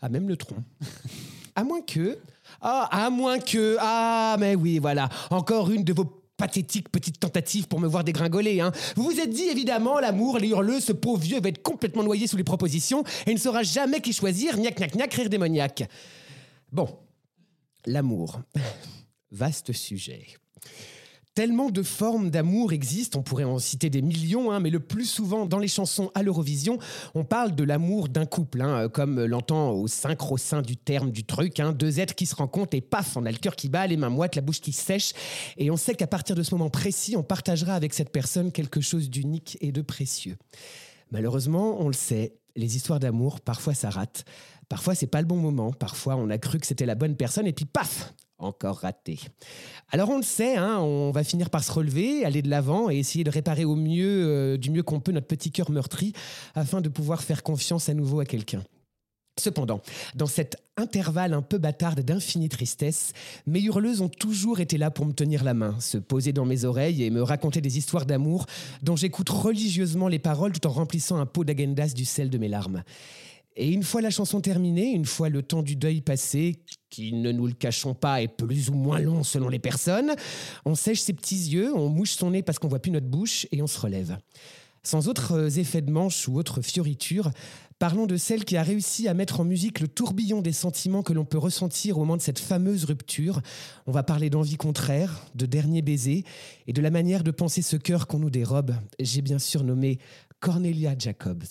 [0.00, 0.56] Ah, même le tronc.
[1.54, 2.16] À moins que...
[2.62, 3.76] Ah, à moins que...
[3.78, 5.10] Ah, mais oui, voilà.
[5.30, 8.60] Encore une de vos pathétiques petites tentatives pour me voir dégringoler.
[8.60, 8.72] Hein.
[8.96, 12.26] Vous vous êtes dit, évidemment, l'amour, les hurleux, ce pauvre vieux va être complètement noyé
[12.26, 15.84] sous les propositions et ne saura jamais qui choisir, gnac, gnac, gnac, rire démoniaque.
[16.72, 16.88] Bon,
[17.86, 18.40] l'amour.
[19.30, 20.26] Vaste sujet.
[21.34, 25.06] Tellement de formes d'amour existent, on pourrait en citer des millions, hein, mais le plus
[25.06, 26.78] souvent dans les chansons à l'Eurovision,
[27.14, 31.24] on parle de l'amour d'un couple, hein, comme l'entend au synchro sein du terme du
[31.24, 33.86] truc, hein, deux êtres qui se rencontrent et paf, on a le cœur qui bat,
[33.86, 35.14] les mains moites, la bouche qui sèche,
[35.56, 38.82] et on sait qu'à partir de ce moment précis, on partagera avec cette personne quelque
[38.82, 40.36] chose d'unique et de précieux.
[41.12, 44.26] Malheureusement, on le sait, les histoires d'amour, parfois ça rate,
[44.68, 47.46] parfois c'est pas le bon moment, parfois on a cru que c'était la bonne personne
[47.46, 48.12] et puis paf,
[48.42, 49.20] encore raté.
[49.90, 52.98] Alors on le sait, hein, on va finir par se relever, aller de l'avant et
[52.98, 56.12] essayer de réparer au mieux, euh, du mieux qu'on peut notre petit cœur meurtri
[56.54, 58.62] afin de pouvoir faire confiance à nouveau à quelqu'un.
[59.40, 59.80] Cependant,
[60.14, 63.12] dans cet intervalle un peu bâtarde d'infinie tristesse,
[63.46, 66.66] mes hurleuses ont toujours été là pour me tenir la main, se poser dans mes
[66.66, 68.44] oreilles et me raconter des histoires d'amour
[68.82, 72.48] dont j'écoute religieusement les paroles tout en remplissant un pot d'agendas du sel de mes
[72.48, 72.82] larmes.
[73.56, 76.56] Et une fois la chanson terminée, une fois le temps du deuil passé,
[76.88, 80.14] qui, ne nous le cachons pas, est plus ou moins long selon les personnes,
[80.64, 83.46] on sèche ses petits yeux, on mouche son nez parce qu'on voit plus notre bouche
[83.52, 84.16] et on se relève.
[84.84, 87.30] Sans autres euh, effets de manche ou autres fioritures,
[87.78, 91.12] parlons de celle qui a réussi à mettre en musique le tourbillon des sentiments que
[91.12, 93.42] l'on peut ressentir au moment de cette fameuse rupture.
[93.86, 96.24] On va parler d'envie contraire, de dernier baiser
[96.66, 98.74] et de la manière de penser ce cœur qu'on nous dérobe.
[98.98, 99.98] J'ai bien sûr nommé
[100.40, 101.44] Cornelia Jacobs.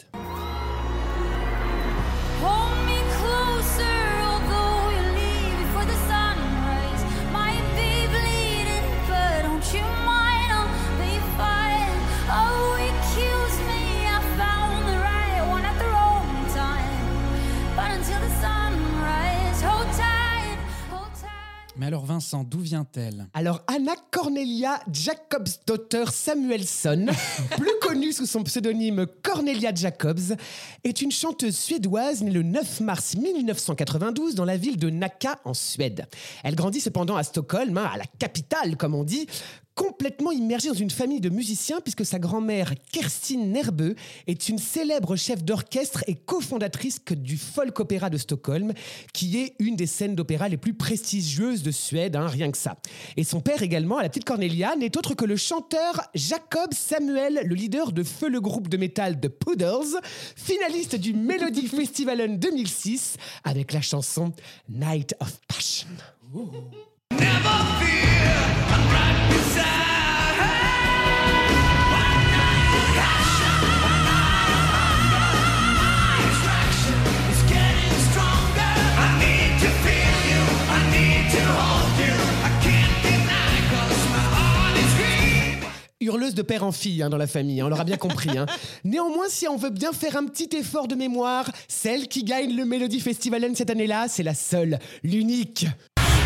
[22.12, 27.06] Vincent, d'où vient-elle Alors, Anna Cornelia Jacobsdottir Samuelsson,
[27.52, 30.36] plus connue sous son pseudonyme Cornelia Jacobs,
[30.84, 35.54] est une chanteuse suédoise née le 9 mars 1992 dans la ville de Nacka en
[35.54, 36.06] Suède.
[36.44, 39.28] Elle grandit cependant à Stockholm, hein, à la capitale comme on dit.
[39.76, 43.96] Complètement immergé dans une famille de musiciens puisque sa grand-mère, Kerstin Nerbeu,
[44.28, 48.74] est une célèbre chef d'orchestre et cofondatrice du Folk Opéra de Stockholm,
[49.14, 52.78] qui est une des scènes d'opéra les plus prestigieuses de Suède, hein, rien que ça.
[53.18, 57.56] Et son père également, la petite Cornelia, n'est autre que le chanteur Jacob Samuel, le
[57.56, 60.00] leader de Feu, le groupe de métal The Poodles,
[60.36, 64.32] finaliste du Melody Festivalen 2006 avec la chanson
[64.70, 65.88] Night of Passion.
[86.02, 88.36] Hurleuse de père en fille hein, dans la famille, hein, on l'aura bien compris.
[88.36, 88.48] hein.
[88.84, 92.66] Néanmoins, si on veut bien faire un petit effort de mémoire, celle qui gagne le
[92.66, 95.68] Melody Festivalen cette année-là, c'est la seule, l'unique.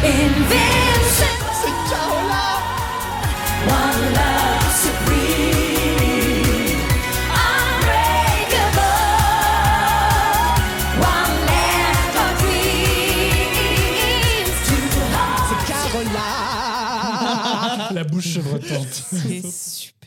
[0.05, 2.61] C'est Carola
[3.65, 4.34] C'est
[18.15, 19.03] bouche chevrotante.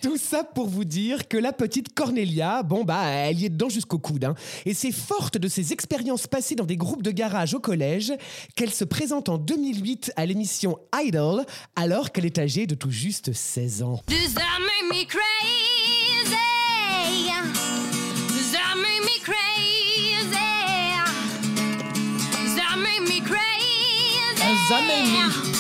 [0.01, 3.69] Tout ça pour vous dire que la petite Cornelia, bon bah, elle y est dedans
[3.69, 4.25] jusqu'au coude.
[4.25, 4.35] hein.
[4.65, 8.13] Et c'est forte de ses expériences passées dans des groupes de garage au collège
[8.55, 11.45] qu'elle se présente en 2008 à l'émission Idol
[11.75, 14.01] alors qu'elle est âgée de tout juste 16 ans.
[14.07, 16.25] Does that make me crazy?
[18.29, 20.15] Does that make me crazy?
[24.39, 25.58] Does that make me crazy?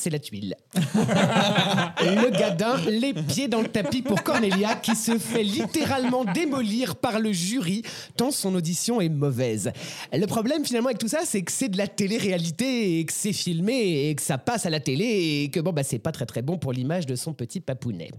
[0.00, 0.56] C'est la tuile.
[0.74, 7.20] le gadin, les pieds dans le tapis pour Cornelia qui se fait littéralement démolir par
[7.20, 7.82] le jury
[8.16, 9.70] tant son audition est mauvaise.
[10.12, 13.32] Le problème finalement avec tout ça, c'est que c'est de la télé-réalité et que c'est
[13.32, 16.26] filmé et que ça passe à la télé et que bon bah c'est pas très
[16.26, 18.10] très bon pour l'image de son petit papounet.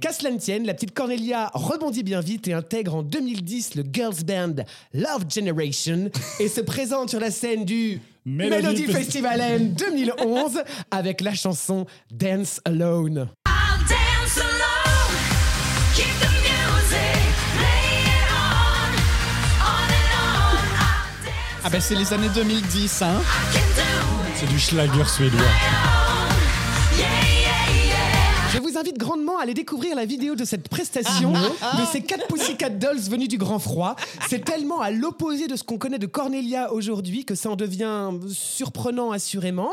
[0.00, 3.84] Qu'à cela ne tienne, la petite Cornelia rebondit bien vite et intègre en 2010 le
[3.92, 4.64] girls band
[4.94, 11.20] Love Generation et se présente sur la scène du Melody Melody Fest- Festivalen 2011 avec
[11.20, 13.28] la chanson Dance Alone.
[13.48, 15.16] I'll dance alone.
[15.94, 17.22] Keep the music.
[17.56, 18.92] Play it on.
[19.62, 20.10] On and
[20.54, 21.64] on.
[21.64, 23.20] Ah ben c'est les années 2010, hein
[24.36, 25.40] C'est du schlager suédois.
[28.80, 32.26] Je vous invite grandement à aller découvrir la vidéo de cette prestation de ces quatre
[32.28, 33.94] Pussycat Dolls venus du grand froid.
[34.30, 38.10] C'est tellement à l'opposé de ce qu'on connaît de Cornelia aujourd'hui que ça en devient
[38.30, 39.68] surprenant assurément.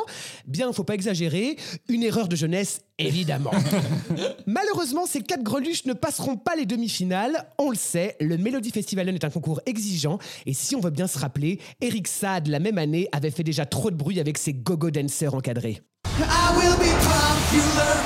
[0.45, 1.55] Bien, faut pas exagérer,
[1.88, 3.51] une erreur de jeunesse évidemment.
[4.45, 7.47] Malheureusement, ces quatre greluches ne passeront pas les demi-finales.
[7.60, 11.08] On le sait, le Melody Festivalen est un concours exigeant et si on veut bien
[11.08, 14.53] se rappeler, Eric Saad la même année avait fait déjà trop de bruit avec ses
[14.53, 15.82] go-go dancers encadrés.
[16.20, 17.97] I will be popular.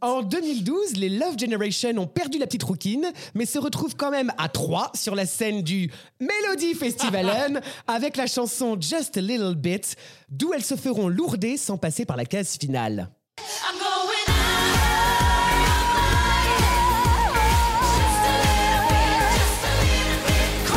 [0.00, 4.32] En 2012, les Love Generation ont perdu la petite rouquine, mais se retrouvent quand même
[4.38, 5.90] à 3 sur la scène du
[6.20, 9.96] Melody Festivalen avec la chanson Just a Little Bit,
[10.28, 13.10] d'où elles se feront lourder sans passer par la case finale.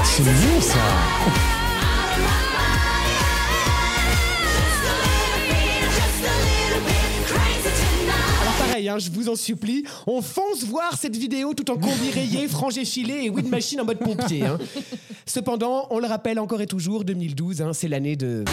[0.03, 1.51] C'est ça
[8.82, 12.47] pareil, hein, je vous en supplie, on fonce voir cette vidéo tout en combi rayé,
[12.47, 14.45] frangé filet et weed machine en mode pompier.
[14.45, 14.57] hein.
[15.25, 18.43] Cependant, on le rappelle encore et toujours, 2012, hein, c'est l'année de...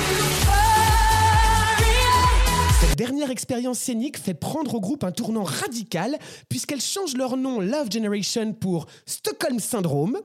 [2.81, 6.17] Cette dernière expérience scénique fait prendre au groupe un tournant radical
[6.49, 10.19] puisqu'elles changent leur nom Love Generation pour Stockholm Syndrome,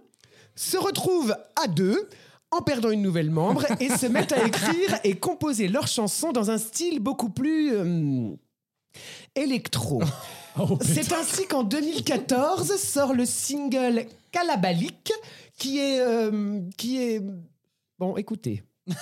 [0.56, 2.10] se retrouvent à deux
[2.52, 6.52] en perdant une nouvelle membre et se mettent à écrire et composer leurs chansons dans
[6.52, 8.36] un style beaucoup plus euh,
[9.36, 10.02] électro.
[10.82, 15.12] C'est ainsi qu'en 2014 sort le single Kalabalik
[15.58, 17.22] qui est euh, qui est
[17.98, 18.64] bon écoutez.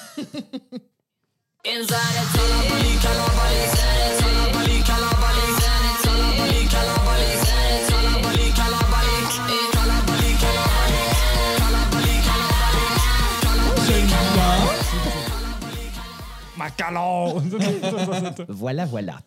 [18.49, 19.19] Voilà, voilà.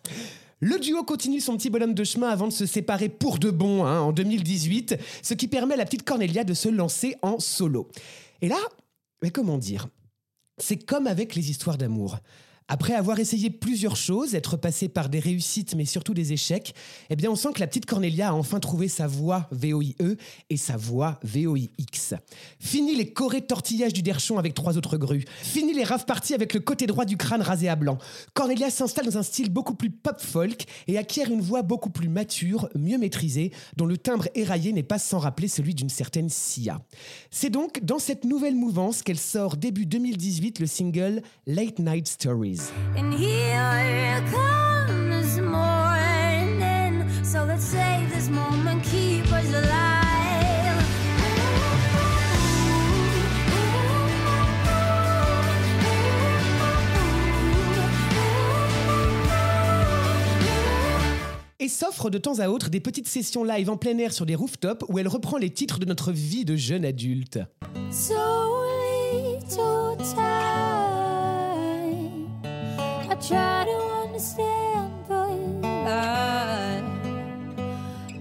[0.65, 3.85] Le duo continue son petit bonhomme de chemin avant de se séparer pour de bon
[3.85, 7.91] hein, en 2018, ce qui permet à la petite Cornelia de se lancer en solo.
[8.41, 8.57] Et là,
[9.23, 9.89] mais comment dire?
[10.57, 12.17] C'est comme avec les histoires d'amour.
[12.67, 16.75] Après avoir essayé plusieurs choses, être passé par des réussites mais surtout des échecs,
[17.11, 20.17] eh bien on sent que la petite Cornelia a enfin trouvé sa voix VOIE
[20.49, 22.15] et sa voix VOIX.
[22.59, 25.25] Fini les corées de tortillage du derchon avec trois autres grues.
[25.43, 27.99] Fini les rave parties avec le côté droit du crâne rasé à blanc.
[28.33, 32.09] Cornelia s'installe dans un style beaucoup plus pop folk et acquiert une voix beaucoup plus
[32.09, 36.81] mature, mieux maîtrisée, dont le timbre éraillé n'est pas sans rappeler celui d'une certaine Sia.
[37.31, 42.54] C'est donc dans cette nouvelle mouvance qu'elle sort début 2018 le single Late Night Stories.
[42.97, 47.05] And here comes morning.
[47.25, 50.05] So let's save this moment, keep us alive.
[61.61, 64.35] Et s'offre de temps à autre des petites sessions live en plein air sur des
[64.35, 67.39] rooftops où elle reprend les titres de notre vie de jeune adulte.
[67.91, 68.15] So
[73.29, 75.31] try to understand, but
[75.65, 76.83] I,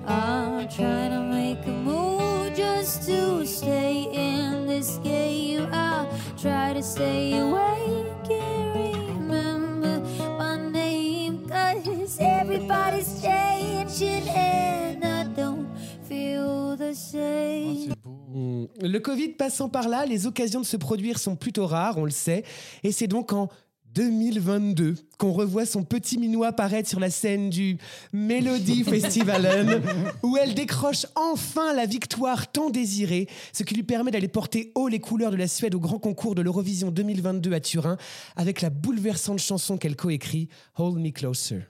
[0.08, 5.68] I'm trying to make a move just to stay in this game.
[5.74, 10.00] I try to stay awake and remember
[10.40, 15.68] my name, everybody's changing and I don't
[16.08, 17.94] feel the same.
[18.34, 18.66] Hmm.
[18.82, 22.12] Le Covid passant par là, les occasions de se produire sont plutôt rares, on le
[22.12, 22.44] sait,
[22.84, 23.50] et c'est donc en
[23.94, 27.78] 2022 qu'on revoit son petit minois apparaître sur la scène du
[28.12, 29.82] Melody Festivalen,
[30.24, 34.88] où elle décroche enfin la victoire tant désirée, ce qui lui permet d'aller porter haut
[34.88, 37.98] les couleurs de la Suède au grand concours de l'Eurovision 2022 à Turin,
[38.36, 41.62] avec la bouleversante chanson qu'elle coécrit, Hold Me Closer.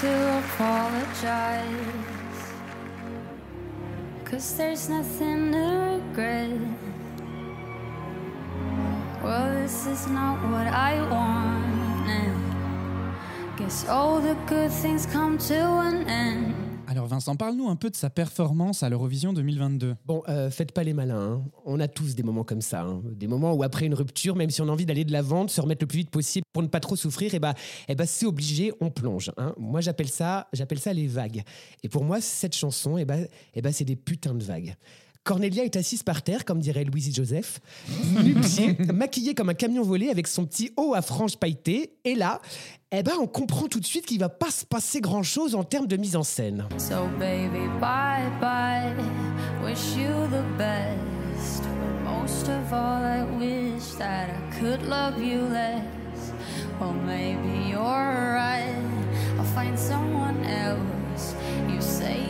[0.00, 1.64] to apologize.
[4.24, 6.58] Cause there's nothing to regret.
[9.22, 12.32] Well, this is not what I wanted.
[13.58, 16.54] Guess all the good things come to an end.
[16.88, 19.94] Alors Vincent, parle-nous un peu de sa performance à l'Eurovision 2022.
[20.04, 21.34] Bon, euh, faites pas les malins.
[21.40, 21.42] hein.
[21.64, 22.82] On a tous des moments comme ça.
[22.82, 23.00] hein.
[23.04, 25.50] Des moments où après une rupture, même si on a envie d'aller de l'avant, de
[25.50, 27.54] se remettre le plus vite possible pour ne pas trop souffrir, et bah,
[27.88, 29.30] eh bah c'est obligé, on plonge.
[29.38, 29.54] hein.
[29.58, 31.42] Moi, j'appelle ça, j'appelle ça les vagues.
[31.82, 33.14] Et pour moi, cette chanson, eh bah,
[33.54, 34.74] eh bah, c'est des putains de vagues.
[35.24, 37.60] Cornelia est assise par terre, comme dirait Louise Joseph,
[38.22, 41.92] nu-pied, maquillée comme un camion volé avec son petit haut à franges pailletées.
[42.04, 42.40] Et là,
[42.90, 45.86] eh ben, on comprend tout de suite qu'il va pas se passer grand-chose en termes
[45.86, 46.66] de mise en scène.
[46.76, 48.94] So, baby, bye bye.
[49.64, 51.62] Wish you the best.
[51.62, 56.32] But most of all, I wish that I could love you less.
[56.80, 58.74] Well, maybe you're right.
[59.38, 61.36] I'll find someone else.
[61.68, 62.21] You say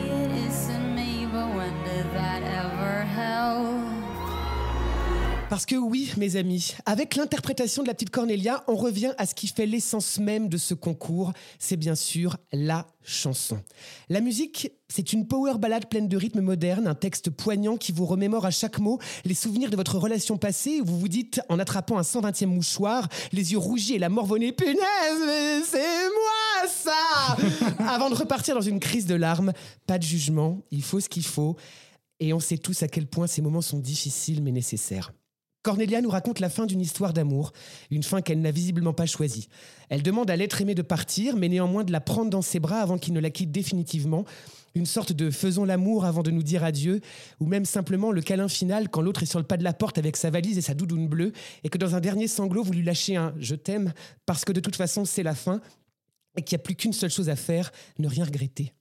[5.53, 9.35] Parce que oui, mes amis, avec l'interprétation de la petite Cornelia, on revient à ce
[9.35, 13.59] qui fait l'essence même de ce concours, c'est bien sûr la chanson.
[14.09, 18.07] La musique, c'est une power ballade pleine de rythme moderne, un texte poignant qui vous
[18.07, 21.59] remémore à chaque mot les souvenirs de votre relation passée, où vous vous dites, en
[21.59, 27.37] attrapant un 120e mouchoir, les yeux rougis et la morvonnée, punaise, c'est moi ça!
[27.77, 29.53] Avant de repartir dans une crise de larmes,
[29.85, 31.57] pas de jugement, il faut ce qu'il faut,
[32.19, 35.13] et on sait tous à quel point ces moments sont difficiles mais nécessaires.
[35.63, 37.53] Cornelia nous raconte la fin d'une histoire d'amour,
[37.89, 39.47] une fin qu'elle n'a visiblement pas choisie.
[39.87, 42.81] Elle demande à l'être aimé de partir, mais néanmoins de la prendre dans ses bras
[42.81, 44.25] avant qu'il ne la quitte définitivement.
[44.75, 46.99] Une sorte de faisons l'amour avant de nous dire adieu,
[47.39, 49.97] ou même simplement le câlin final quand l'autre est sur le pas de la porte
[49.97, 51.31] avec sa valise et sa doudoune bleue,
[51.63, 53.93] et que dans un dernier sanglot, vous lui lâchez un je t'aime,
[54.25, 55.61] parce que de toute façon, c'est la fin,
[56.37, 58.73] et qu'il n'y a plus qu'une seule chose à faire, ne rien regretter.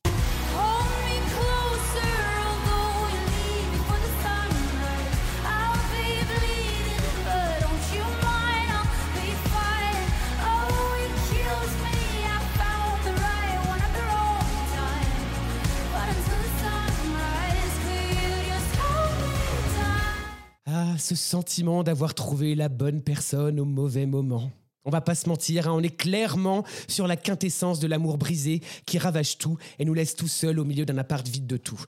[21.02, 24.50] Ce sentiment d'avoir trouvé la bonne personne au mauvais moment.
[24.84, 28.62] On va pas se mentir, hein, on est clairement sur la quintessence de l'amour brisé
[28.86, 31.80] qui ravage tout et nous laisse tout seuls au milieu d'un appart vide de tout.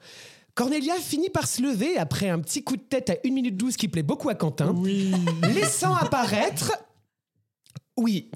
[0.54, 3.76] Cornelia finit par se lever après un petit coup de tête à 1 minute 12
[3.76, 4.74] qui plaît beaucoup à Quentin,
[5.54, 6.72] laissant apparaître...
[7.96, 8.30] Oui,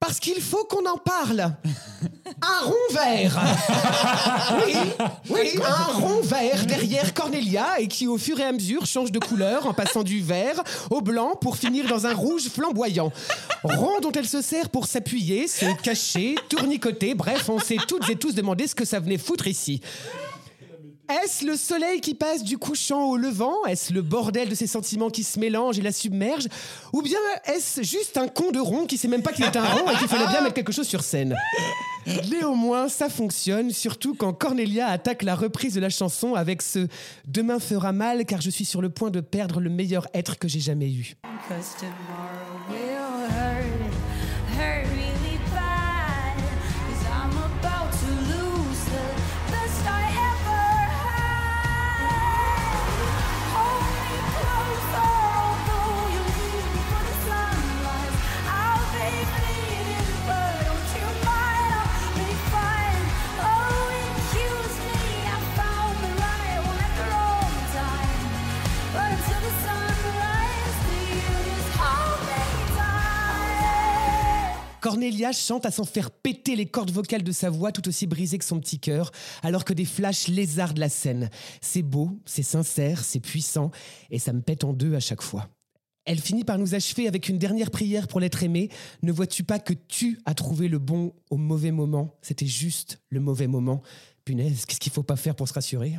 [0.00, 1.54] parce qu'il faut qu'on en parle.
[2.26, 3.38] Un rond vert.
[4.66, 4.74] Oui,
[5.30, 9.18] oui, un rond vert derrière Cornelia et qui au fur et à mesure change de
[9.18, 13.12] couleur en passant du vert au blanc pour finir dans un rouge flamboyant.
[13.62, 17.14] Rond dont elle se sert pour s'appuyer, se cacher, tournicoter.
[17.14, 19.80] Bref, on s'est toutes et tous demandé ce que ça venait foutre ici.
[21.06, 23.66] Est-ce le soleil qui passe du couchant au levant?
[23.66, 26.48] Est-ce le bordel de ses sentiments qui se mélangent et la submergent?
[26.94, 29.64] Ou bien est-ce juste un con de rond qui sait même pas qu'il est un
[29.64, 31.36] rond et qu'il fallait bien mettre quelque chose sur scène?
[32.30, 36.86] Néanmoins, ça fonctionne, surtout quand Cornelia attaque la reprise de la chanson avec ce
[37.26, 40.48] Demain fera mal car je suis sur le point de perdre le meilleur être que
[40.48, 41.16] j'ai jamais eu.
[74.84, 78.36] Cornelia chante à s'en faire péter les cordes vocales de sa voix tout aussi brisées
[78.36, 79.12] que son petit cœur,
[79.42, 81.30] alors que des flashs lézardent la scène.
[81.62, 83.70] C'est beau, c'est sincère, c'est puissant,
[84.10, 85.48] et ça me pète en deux à chaque fois.
[86.04, 88.68] Elle finit par nous achever avec une dernière prière pour l'être aimé.
[89.02, 92.18] Ne vois-tu pas que tu as trouvé le bon au mauvais moment?
[92.20, 93.80] C'était juste le mauvais moment.
[94.26, 95.94] Punaise, qu'est-ce qu'il faut pas faire pour se rassurer?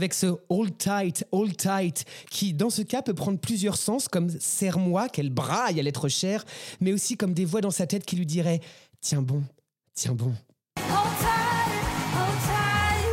[0.00, 4.30] Avec ce hold tight, hold tight, qui dans ce cas peut prendre plusieurs sens, comme
[4.30, 6.46] serre-moi, qu'elle braille à l'être cher,
[6.80, 8.60] mais aussi comme des voix dans sa tête qui lui diraient
[9.02, 9.42] Tiens bon,
[9.92, 10.32] tiens bon.
[10.78, 10.86] Hold
[11.18, 11.28] tight,
[12.16, 13.08] hold tight.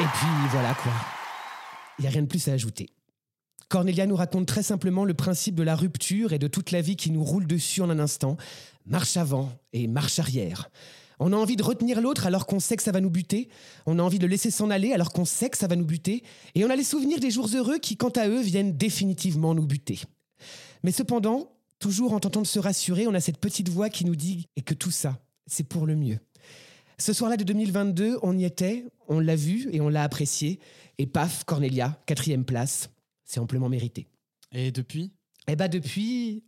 [0.00, 0.92] Et puis voilà quoi.
[1.98, 2.90] Il n'y a rien de plus à ajouter.
[3.70, 6.96] Cornelia nous raconte très simplement le principe de la rupture et de toute la vie
[6.96, 8.36] qui nous roule dessus en un instant.
[8.84, 10.68] Marche avant et marche arrière.
[11.18, 13.48] On a envie de retenir l'autre alors qu'on sait que ça va nous buter.
[13.86, 15.84] On a envie de le laisser s'en aller alors qu'on sait que ça va nous
[15.84, 16.22] buter.
[16.54, 19.66] Et on a les souvenirs des jours heureux qui, quant à eux, viennent définitivement nous
[19.66, 20.00] buter.
[20.82, 24.16] Mais cependant, toujours en tentant de se rassurer, on a cette petite voix qui nous
[24.16, 26.18] dit et que tout ça, c'est pour le mieux.
[26.98, 30.60] Ce soir-là de 2022, on y était, on l'a vu et on l'a apprécié.
[30.98, 32.90] Et paf, Cornelia, quatrième place.
[33.24, 34.06] C'est amplement mérité.
[34.52, 35.12] Et depuis?
[35.48, 36.42] Eh ben depuis,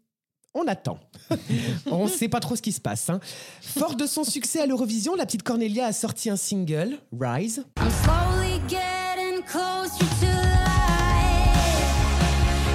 [0.58, 0.98] on attend.
[1.90, 3.08] on ne sait pas trop ce qui se passe.
[3.10, 3.20] hein.
[3.60, 7.64] Forte de son succès à l'Eurovision, la petite Cornelia a sorti un single, Rise.
[7.80, 11.54] I'm slowly getting closer to light.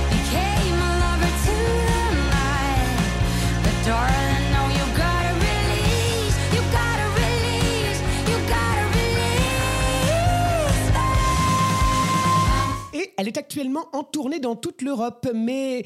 [0.09, 3.01] Became a lover tonight.
[3.63, 6.35] But darling, no, you gotta release.
[6.53, 7.99] You gotta release.
[8.29, 8.85] You gotta
[12.93, 12.93] release.
[12.93, 15.83] Et elle est actuellement en tournée dans toute l'Europe, mais...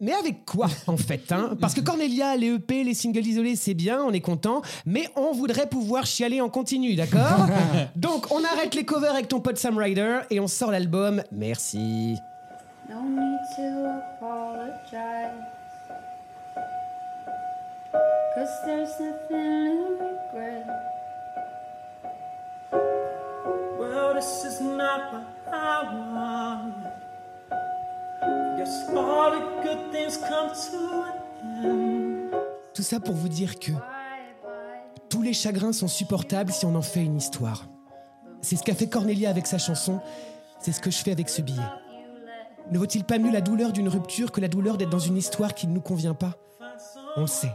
[0.00, 1.56] Mais avec quoi, en fait hein?
[1.60, 5.32] Parce que Cornelia, les EP, les singles isolés, c'est bien, on est content, mais on
[5.32, 7.46] voudrait pouvoir chialer en continu, d'accord?
[7.96, 12.16] Donc, on arrête les covers avec ton pote Sam Ryder et on sort l'album Merci.
[12.88, 15.32] No need to apologize.
[18.36, 20.66] Cause there's nothing to regret.
[23.80, 26.87] Well, this is not what I want.
[32.74, 33.72] Tout ça pour vous dire que
[35.08, 37.66] tous les chagrins sont supportables si on en fait une histoire.
[38.40, 40.00] C'est ce qu'a fait Cornelia avec sa chanson,
[40.60, 41.62] c'est ce que je fais avec ce billet.
[42.70, 45.54] Ne vaut-il pas mieux la douleur d'une rupture que la douleur d'être dans une histoire
[45.54, 46.34] qui ne nous convient pas?
[47.16, 47.52] On le sait.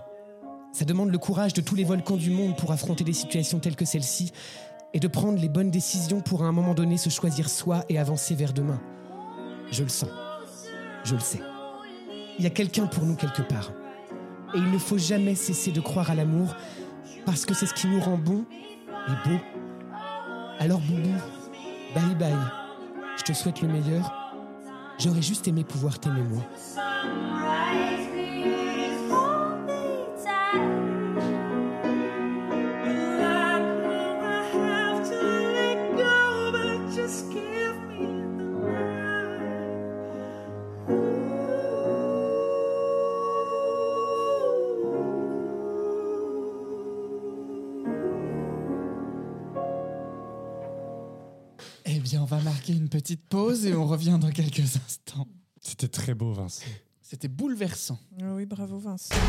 [0.72, 3.76] Ça demande le courage de tous les volcans du monde pour affronter des situations telles
[3.76, 4.32] que celle-ci
[4.94, 8.00] et de prendre les bonnes décisions pour à un moment donné se choisir soi et
[8.00, 8.82] avancer vers demain.
[9.72, 10.10] Je le sens.
[11.04, 11.42] Je le sais.
[12.38, 13.72] Il y a quelqu'un pour nous quelque part.
[14.54, 16.56] Et il ne faut jamais cesser de croire à l'amour
[17.26, 18.46] parce que c'est ce qui nous rend bons
[19.08, 19.40] et beaux.
[20.60, 21.16] Alors Boubou,
[21.96, 22.34] bye bye.
[23.18, 24.12] Je te souhaite le meilleur.
[25.00, 26.44] J'aurais juste aimé pouvoir t'aimer moi.
[52.94, 55.28] Petite pause et on revient dans quelques instants.
[55.62, 56.64] C'était très beau, Vincent.
[57.02, 57.98] C'était bouleversant.
[58.22, 59.16] Ah Oui, bravo Vincent.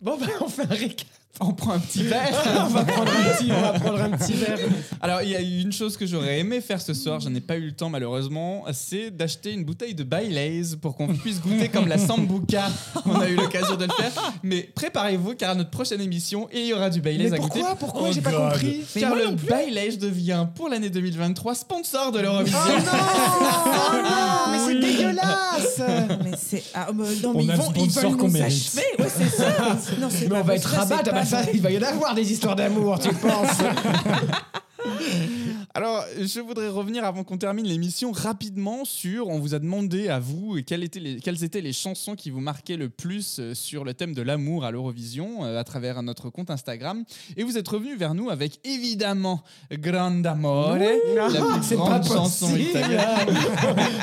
[0.00, 1.11] Bon, bah, on fait un récap.
[1.44, 2.30] On prend un petit verre.
[2.64, 4.58] on, va prendre un petit, on va prendre un petit verre.
[5.00, 7.56] Alors, il y a une chose que j'aurais aimé faire ce soir, je n'ai pas
[7.56, 11.88] eu le temps malheureusement, c'est d'acheter une bouteille de Baileys pour qu'on puisse goûter comme
[11.88, 12.68] la Sambuca.
[13.06, 14.12] On a eu l'occasion de le faire.
[14.42, 17.60] Mais préparez-vous car à notre prochaine émission, il y aura du Baileys Mais à goûter.
[17.60, 17.76] pourquoi?
[17.76, 18.08] Pourquoi?
[18.08, 18.82] Oh J'ai pas compris.
[18.94, 19.36] Mais Car le non.
[19.48, 22.58] Baileys devient pour l'année 2023 sponsor de l'Eurovision.
[22.66, 25.82] Oh non, mais c'est dégueulasse
[26.24, 26.62] Mais c'est.
[26.74, 28.82] ah, bah, non, On mais ils a vont, ils sponsor veulent qu'on nous achever.
[28.98, 29.44] Ouais, c'est ça.
[30.00, 32.56] Non, Mais on va être rabat, ah ça, il va y en avoir des histoires
[32.56, 33.58] d'amour, tu penses?
[35.74, 39.28] Alors, je voudrais revenir avant qu'on termine l'émission rapidement sur.
[39.28, 42.40] On vous a demandé à vous quelles étaient les, quelles étaient les chansons qui vous
[42.40, 46.28] marquaient le plus euh, sur le thème de l'amour à l'Eurovision euh, à travers notre
[46.28, 47.04] compte Instagram.
[47.38, 52.14] Et vous êtes revenus vers nous avec évidemment Grand Amore, la plus c'est grande pas
[52.14, 53.00] chanson italienne.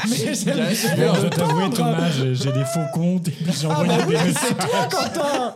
[0.10, 1.70] Mais bien Je entendre.
[1.76, 4.44] Thomas, j'ai j'ai des faux comptes et puis j'ai Ah envoyé bah des oui, messages.
[4.48, 5.54] c'est toi, Quentin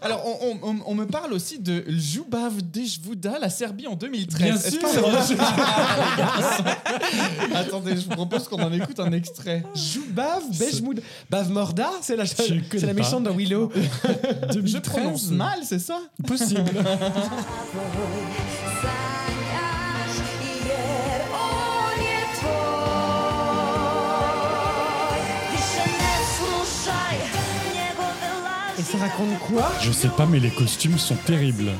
[0.00, 4.42] Alors, on, on- on- on me parle aussi de Ljubav Dejvuda, la Serbie en 2013.
[4.42, 4.80] Bien sûr.
[4.80, 6.68] que va-
[7.58, 9.62] Attendez, je vous propose qu'on en écoute un extrait.
[9.74, 11.00] Joubav, Bejmoud.
[11.30, 12.48] Bav Morda, c'est la, c'est
[12.86, 13.70] la méchante dans Willow.
[14.48, 14.80] Je 2013.
[14.82, 15.98] prononce mal, c'est ça?
[16.26, 16.64] Possible.
[28.92, 31.70] ça raconte quoi Je sais pas, mais les costumes sont terribles.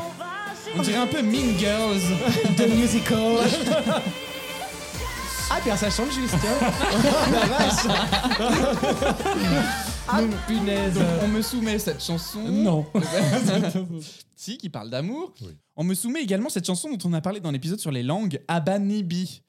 [0.76, 2.00] On dirait un peu Mean Girls.
[2.56, 3.36] The musical.
[5.50, 6.34] Ah, bien ça chante juste.
[7.32, 7.86] La vache.
[10.08, 10.94] ah, punaise.
[10.94, 12.40] Donc, on me soumet cette chanson.
[12.40, 12.86] Non.
[14.34, 15.34] si, qui parle d'amour.
[15.76, 18.40] On me soumet également cette chanson dont on a parlé dans l'épisode sur les langues,
[18.48, 19.42] Abanibi.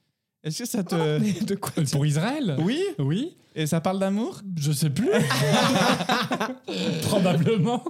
[0.43, 1.43] Est-ce que ça te.
[1.45, 2.57] de quoi Pour Israël?
[2.59, 3.35] Oui Oui.
[3.55, 4.41] Et ça parle d'amour?
[4.57, 5.09] Je sais plus.
[7.03, 7.83] Probablement.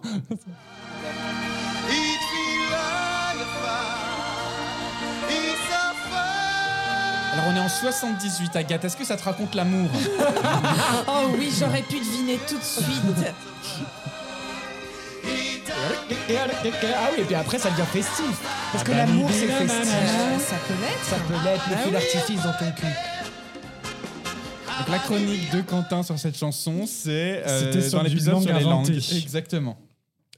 [7.33, 8.85] Alors on est en 78, Agathe.
[8.85, 9.89] Est-ce que ça te raconte l'amour?
[11.07, 12.85] Oh oui, j'aurais pu deviner tout de suite.
[16.09, 18.39] Ah oui, et puis après ça devient festif.
[18.71, 19.67] Parce que Ah bah, l'amour c'est nanana.
[19.73, 19.93] festif.
[19.93, 21.03] Euh, ça peut l'être.
[21.03, 22.85] Ça peut l'être, le Ah feu d'artifice dans ton cul.
[24.79, 28.53] Donc la chronique de Quentin sur cette chanson, c'est euh, C'était sur dans l'épisode sur
[28.53, 28.89] les langues.
[28.89, 29.77] Exactement.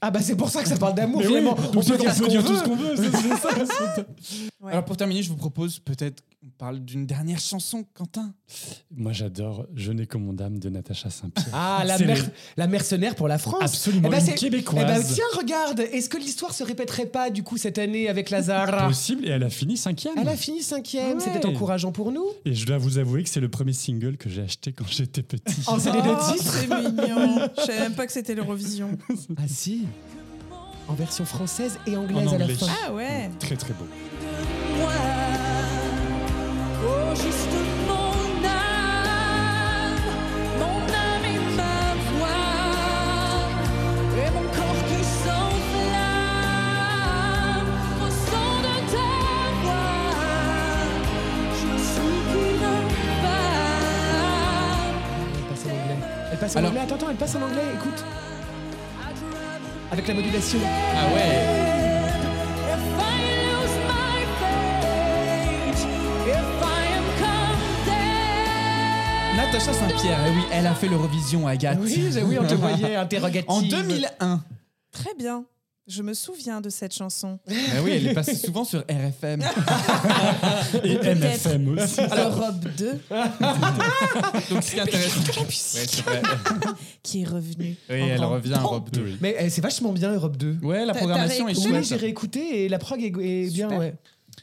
[0.02, 2.20] Ah bah c'est pour ça que ça parle d'amour Mais oui, on peut dire ce
[2.22, 2.56] qu'on tout veut.
[2.58, 2.96] ce qu'on veut.
[3.36, 3.48] ça.
[4.60, 4.72] Ouais.
[4.72, 6.22] Alors pour terminer, je vous propose peut-être
[6.58, 8.32] parle d'une dernière chanson, Quentin.
[8.96, 11.48] Moi, j'adore Je n'ai que mon âme de Natacha Saint-Pierre.
[11.52, 12.30] Ah, la, mer-
[12.68, 13.62] mercenaire pour la France.
[13.62, 14.84] Absolument, Eh ben, une c'est- Québécoise.
[14.88, 18.30] Eh ben, tiens, regarde, est-ce que l'histoire se répéterait pas du coup cette année avec
[18.30, 18.86] Lazare?
[18.88, 20.14] Possible, et elle a fini cinquième.
[20.18, 21.24] Elle a fini cinquième, Ouais.
[21.24, 22.26] c'était encourageant pour nous.
[22.44, 25.22] Et je dois vous avouer que c'est le premier single que j'ai acheté quand j'étais
[25.22, 25.62] petit.
[25.68, 27.48] Oh, c'est des deux Oh, titres c'est mignon.
[27.58, 28.96] Je savais même pas que c'était l'Eurovision.
[29.36, 29.86] Ah si
[30.88, 32.66] En version française et En anglaise à la fin.
[32.86, 33.30] Ah ouais.
[33.40, 33.84] Très très beau.
[55.48, 55.96] Passe en anglais.
[56.32, 56.82] Elle passe en Alors- anglais.
[56.82, 58.04] Attends, attends, elle passe en anglais, écoute.
[59.92, 60.58] Avec la modulation.
[60.64, 61.76] Ah ouais
[69.36, 71.78] Natacha Saint-Pierre, eh oui, elle a fait l'Eurovision, Agathe.
[71.80, 73.50] Oui, j'ai- oui, on te voyait interrogative.
[73.50, 74.42] En 2001.
[74.92, 75.44] Très bien.
[75.86, 77.38] Je me souviens de cette chanson.
[77.48, 77.52] Eh
[77.84, 79.40] oui, elle est passée souvent sur RFM.
[80.82, 82.00] Et MFM aussi.
[82.00, 82.92] Europe 2
[84.50, 85.20] Donc ce qui est intéressant.
[86.10, 86.22] Ouais,
[87.04, 87.76] qui est revenue.
[87.88, 88.62] Oui, elle revient à.
[88.62, 89.18] Europe 2.
[89.20, 90.56] Mais eh, c'est vachement bien Europe 2.
[90.62, 91.84] Ouais, la programmation est Oui, chouette.
[91.84, 93.78] j'ai réécouté et la prog est, est bien, Super.
[93.78, 93.94] ouais.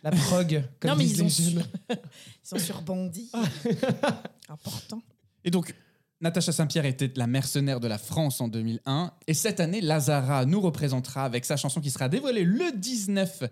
[0.03, 1.63] La prog, comme Non, mais disent ils ont, les su- jeunes.
[1.89, 1.97] ils
[2.43, 2.57] sont.
[4.49, 5.01] Important.
[5.45, 5.73] Et donc,
[6.21, 9.11] Natacha Saint-Pierre était la mercenaire de la France en 2001.
[9.27, 13.43] Et cette année, Lazara nous représentera avec sa chanson qui sera dévoilée le 19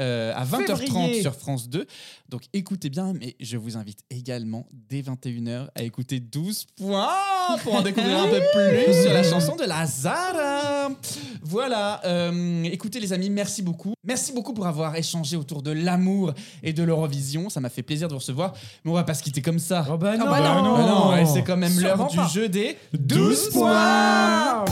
[0.00, 1.20] euh, à 20h30 Février.
[1.22, 1.86] sur France 2.
[2.28, 7.08] Donc écoutez bien, mais je vous invite également dès 21h à écouter 12 points
[7.62, 10.75] pour en découvrir un peu plus sur la chanson de Lazara.
[11.42, 13.94] Voilà, euh, écoutez les amis, merci beaucoup.
[14.04, 16.32] Merci beaucoup pour avoir échangé autour de l'amour
[16.62, 17.48] et de l'Eurovision.
[17.50, 18.52] Ça m'a fait plaisir de vous recevoir.
[18.84, 19.86] Mais on va pas se quitter comme ça.
[19.90, 20.74] Oh bah non, bah non.
[20.76, 24.64] Ah non, ouais, c'est quand même l'heure du jeu des 12 points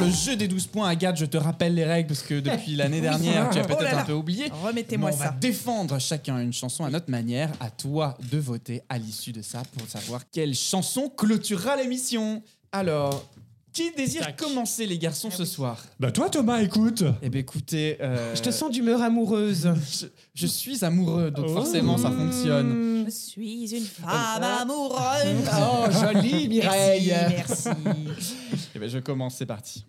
[0.00, 3.00] le jeu des 12 points, Agathe, je te rappelle les règles parce que depuis l'année
[3.00, 4.50] dernière, tu as Oh peut-être un peu oublié.
[4.62, 5.36] Remettez-moi Mais on va ça.
[5.40, 7.50] défendre chacun une chanson à notre manière.
[7.60, 12.42] À toi de voter à l'issue de ça pour savoir quelle chanson clôturera l'émission.
[12.72, 13.24] Alors,
[13.72, 17.04] qui désire commencer les garçons ce soir Bah toi Thomas, écoute.
[17.22, 19.70] Eh ben écoutez, euh, Je te sens d'humeur amoureuse.
[19.92, 21.54] je, je suis amoureux, donc Oh.
[21.54, 23.04] forcément ça fonctionne.
[23.06, 25.48] Je suis une femme amoureuse.
[25.62, 27.08] Oh, jolie Mireille.
[27.30, 28.34] Merci, merci.
[28.74, 29.84] Eh ben je commence, c'est parti.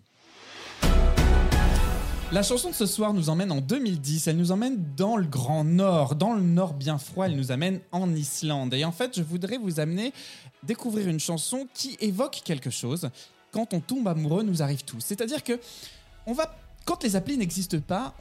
[2.32, 5.64] La chanson de ce soir nous emmène en 2010, elle nous emmène dans le Grand
[5.64, 8.72] Nord, dans le Nord bien froid, elle nous amène en Islande.
[8.72, 10.14] Et en fait, je voudrais vous amener
[10.62, 13.10] découvrir une chanson qui évoque quelque chose.
[13.52, 14.98] Quand on tombe amoureux, nous arrive tout.
[14.98, 15.60] C'est-à-dire que
[16.26, 18.14] on va, quand les applis n'existent pas,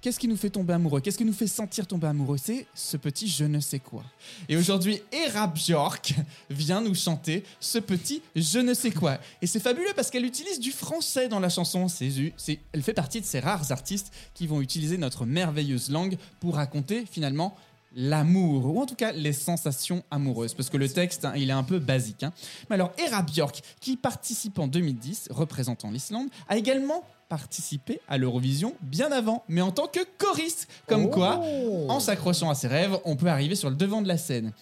[0.00, 1.00] qu'est-ce qui nous fait tomber amoureux?
[1.00, 2.36] Qu'est-ce qui nous fait sentir tomber amoureux?
[2.36, 4.04] C'est ce petit je ne sais quoi.
[4.48, 6.14] Et aujourd'hui, Era Bjork
[6.50, 9.18] vient nous chanter ce petit je ne sais quoi.
[9.40, 11.88] Et c'est fabuleux parce qu'elle utilise du français dans la chanson.
[11.88, 16.56] C'est- elle fait partie de ces rares artistes qui vont utiliser notre merveilleuse langue pour
[16.56, 17.56] raconter finalement
[17.94, 21.54] l'amour, ou en tout cas les sensations amoureuses, parce que le texte, hein, il est
[21.54, 22.22] un peu basique.
[22.22, 22.32] hein.
[22.68, 28.74] Mais alors, Era Björk, qui participe en 2010, représentant l'Islande, a également participé à l'Eurovision
[28.82, 30.68] bien avant, mais en tant que choriste.
[30.86, 31.40] Comme quoi,
[31.88, 34.52] en s'accrochant à ses rêves, on peut arriver sur le devant de la scène.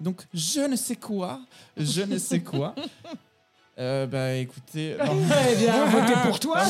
[0.00, 1.40] Donc, je ne sais quoi,
[1.76, 2.74] je ne sais quoi.
[3.78, 4.96] Euh, bah écoutez.
[5.06, 5.16] non.
[5.52, 6.66] Eh bien, votez pour toi, Ah,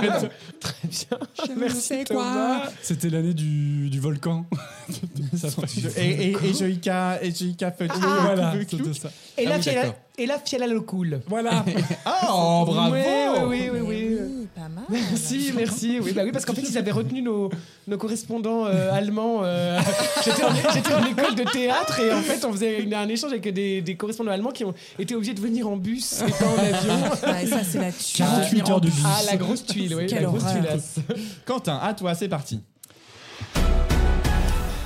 [0.00, 0.28] c'est ça
[0.58, 1.56] Très bien.
[1.56, 2.68] Merci Thomas.
[2.82, 4.46] C'était l'année du, du volcan.
[5.36, 5.48] Ça
[5.96, 9.10] Et, et, et Joïka, et Joïka voilà, c'était ça.
[9.38, 9.98] Et Ah la oui, fiala, d'accord.
[10.22, 11.20] Et la fiala le cool.
[11.26, 11.64] Voilà.
[12.32, 13.80] Oh, bravo Oui, oui, oui, oui.
[13.80, 14.16] oui.
[14.22, 14.84] Oui, pas mal.
[14.88, 15.98] Merci, merci.
[16.00, 17.50] Oui, bah oui, parce qu'en fait, ils avaient retenu nos,
[17.88, 19.40] nos correspondants euh, allemands.
[19.42, 19.78] euh,
[20.24, 23.32] J'étais en, j'étais en école de théâtre et en fait, on faisait une- un échange
[23.32, 26.46] avec des, des correspondants allemands qui ont été obligés de venir en bus et pas
[26.46, 27.32] en avion.
[27.32, 28.26] Ouais, ça, c'est la tuile.
[28.26, 29.02] 48 heures de bus.
[29.04, 30.06] Ah, la grosse tuile, oui.
[30.06, 30.96] Quelle la grosse.
[31.44, 32.60] Quentin, à toi, c'est parti.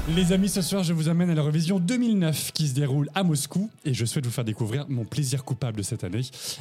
[0.06, 3.70] Les amis, ce soir, je vous amène à l'Eurovision 2009 qui se déroule à Moscou
[3.86, 6.20] et je souhaite vous faire découvrir mon plaisir coupable de cette année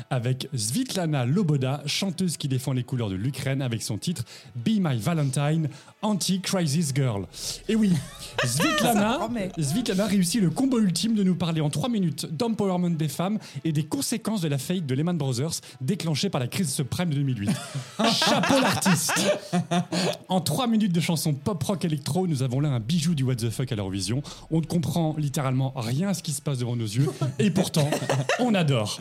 [0.10, 4.24] avec Svitlana Loboda, chanteuse qui défend les couleurs de l'Ukraine avec son titre
[4.56, 5.68] Be My Valentine,
[6.02, 7.28] Anti-Crisis Girl.
[7.68, 7.92] Et oui,
[8.46, 9.20] Svitlana.
[9.60, 13.74] Svitlana réussit le combo ultime de nous parler en 3 minutes d'empowerment des femmes et
[13.74, 17.50] des conséquences de la faillite de Lehman Brothers déclenchée par la crise subprime de 2008.
[18.14, 19.38] Chapeau l'artiste
[20.30, 23.50] en 3 minutes de chanson pop-rock électro, nous avons là un bijou du What the
[23.50, 24.22] fuck à l'Eurovision.
[24.52, 27.10] On ne comprend littéralement rien à ce qui se passe devant nos yeux,
[27.40, 27.90] et pourtant,
[28.40, 29.00] on adore.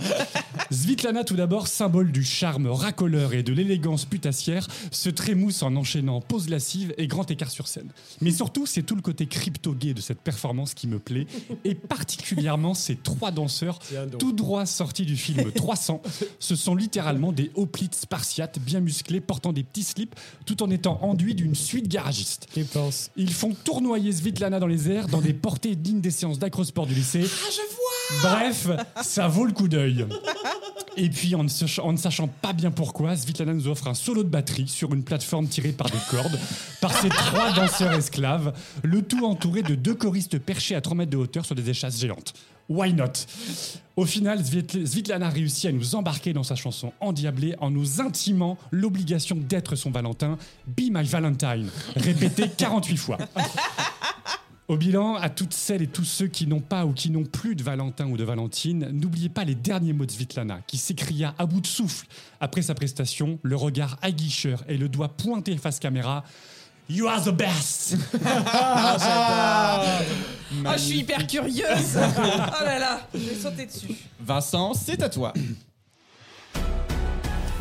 [0.71, 6.23] Svitlana, tout d'abord, symbole du charme racoleur et de l'élégance putassière, se trémousse en enchaînant
[6.23, 7.91] pause lascive et grand écart sur scène.
[8.23, 11.27] Mais surtout, c'est tout le côté crypto-gay de cette performance qui me plaît,
[11.67, 13.81] et particulièrement ces trois danseurs
[14.19, 16.01] tout droit sortis du film 300.
[16.39, 20.15] Ce sont littéralement des hoplites spartiates bien musclés portant des petits slips
[20.47, 22.49] tout en étant enduits d'une suite garagiste.
[23.17, 26.95] Ils font tournoyer Svitlana dans les airs dans des portées dignes des séances d'acrosport du
[26.95, 27.25] lycée.
[27.25, 28.69] Ah, je vois Bref,
[29.03, 30.07] ça vaut le coup d'œil.
[30.97, 33.95] Et puis, en ne, sach- en ne sachant pas bien pourquoi, Svitlana nous offre un
[33.95, 36.39] solo de batterie sur une plateforme tirée par des cordes,
[36.81, 38.53] par ses trois danseurs esclaves,
[38.85, 41.99] le tout entouré de deux choristes perchés à 3 mètres de hauteur sur des échasses
[41.99, 42.35] géantes.
[42.73, 43.13] Why not?
[43.97, 48.57] Au final, Svit- Svitlana réussit à nous embarquer dans sa chanson endiablée en nous intimant
[48.71, 50.39] l'obligation d'être son Valentin.
[50.67, 53.19] Be my Valentine, répété 48 fois.
[54.69, 57.55] Au bilan, à toutes celles et tous ceux qui n'ont pas ou qui n'ont plus
[57.55, 61.45] de Valentin ou de Valentine, n'oubliez pas les derniers mots de Svitlana, qui s'écria à
[61.45, 62.07] bout de souffle
[62.41, 66.25] après sa prestation, le regard aguicheur et le doigt pointé face caméra.
[66.89, 67.97] You are the best!
[70.67, 71.97] Ah, je suis hyper curieuse.
[71.97, 73.95] oh là là, je vais sauter dessus.
[74.21, 75.33] Vincent, c'est à toi.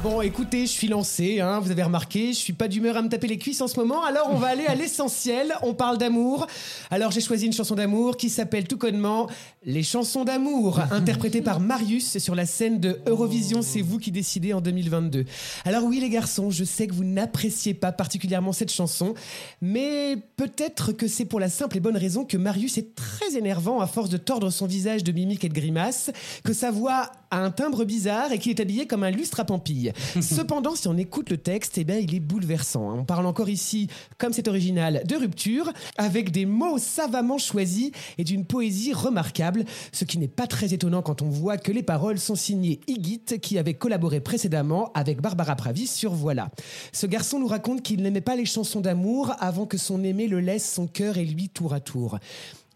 [0.04, 3.08] Bon, écoutez, je suis lancé, hein, vous avez remarqué, je suis pas d'humeur à me
[3.08, 6.48] taper les cuisses en ce moment, alors on va aller à l'essentiel, on parle d'amour.
[6.90, 9.30] Alors j'ai choisi une chanson d'amour qui s'appelle tout connement
[9.64, 14.54] Les chansons d'amour, interprétée par Marius sur la scène de Eurovision C'est vous qui décidez
[14.54, 15.26] en 2022.
[15.66, 19.14] Alors oui les garçons, je sais que vous n'appréciez pas particulièrement cette chanson,
[19.62, 23.82] mais peut-être que c'est pour la simple et bonne raison que Marius est très énervant
[23.82, 26.10] à force de tordre son visage de mimiques et de grimaces,
[26.44, 29.46] que sa voix a un timbre bizarre et qu'il est habillé comme un lustre à
[29.46, 29.94] pampille.
[30.22, 32.98] Cependant, si on écoute le texte, eh bien, il est bouleversant.
[32.98, 33.88] On parle encore ici,
[34.18, 39.51] comme c'est original, de rupture, avec des mots savamment choisis et d'une poésie remarquable,
[39.92, 43.40] ce qui n'est pas très étonnant quand on voit que les paroles sont signées Igit,
[43.42, 46.50] qui avait collaboré précédemment avec Barbara Pravi sur Voilà.
[46.92, 50.40] Ce garçon nous raconte qu'il n'aimait pas les chansons d'amour avant que son aimé le
[50.40, 52.20] laisse son cœur et lui tour à tour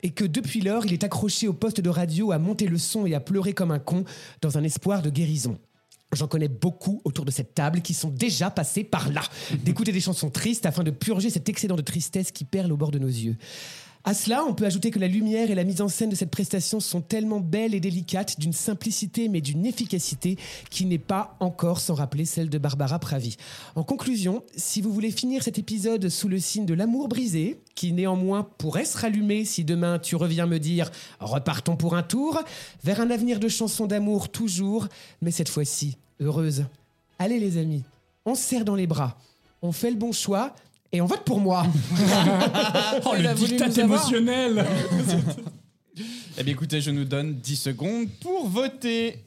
[0.04, 3.08] et que depuis lors, il est accroché au poste de radio à monter le son
[3.08, 4.04] et à pleurer comme un con
[4.42, 5.58] dans un espoir de guérison.
[6.14, 9.22] J'en connais beaucoup autour de cette table qui sont déjà passés par là,
[9.64, 12.92] d'écouter des chansons tristes afin de purger cet excédent de tristesse qui perle au bord
[12.92, 13.36] de nos yeux.
[14.08, 16.30] À cela, on peut ajouter que la lumière et la mise en scène de cette
[16.30, 20.38] prestation sont tellement belles et délicates, d'une simplicité mais d'une efficacité
[20.70, 23.36] qui n'est pas encore sans rappeler celle de Barbara Pravi.
[23.74, 27.94] En conclusion, si vous voulez finir cet épisode sous le signe de l'amour brisé, qui
[27.94, 32.44] néanmoins pourrait se rallumer si demain tu reviens me dire repartons pour un tour,
[32.84, 34.88] vers un avenir de chansons d'amour toujours,
[35.24, 36.66] mais cette fois-ci heureuse.
[37.18, 37.82] Allez les amis,
[38.24, 39.18] on se serre dans les bras,
[39.64, 40.54] on fait le bon choix
[40.96, 41.66] et on vote pour moi.
[43.06, 43.78] Oh, le avoir.
[43.78, 44.66] émotionnel
[46.38, 49.24] Eh bien écoutez, je nous donne 10 secondes pour voter.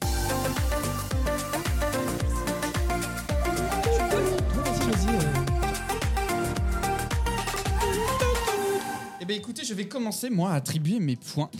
[9.21, 11.51] Eh bien écoutez, je vais commencer moi à attribuer mes points.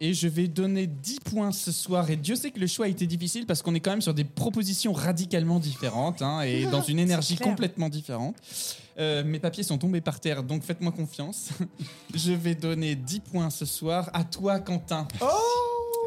[0.00, 2.10] Et je vais donner 10 points ce soir.
[2.10, 4.14] Et Dieu sait que le choix a été difficile parce qu'on est quand même sur
[4.14, 8.36] des propositions radicalement différentes hein, et dans une énergie complètement différente.
[8.98, 11.50] Euh, mes papiers sont tombés par terre, donc faites-moi confiance.
[12.14, 15.06] je vais donner 10 points ce soir à toi, Quentin.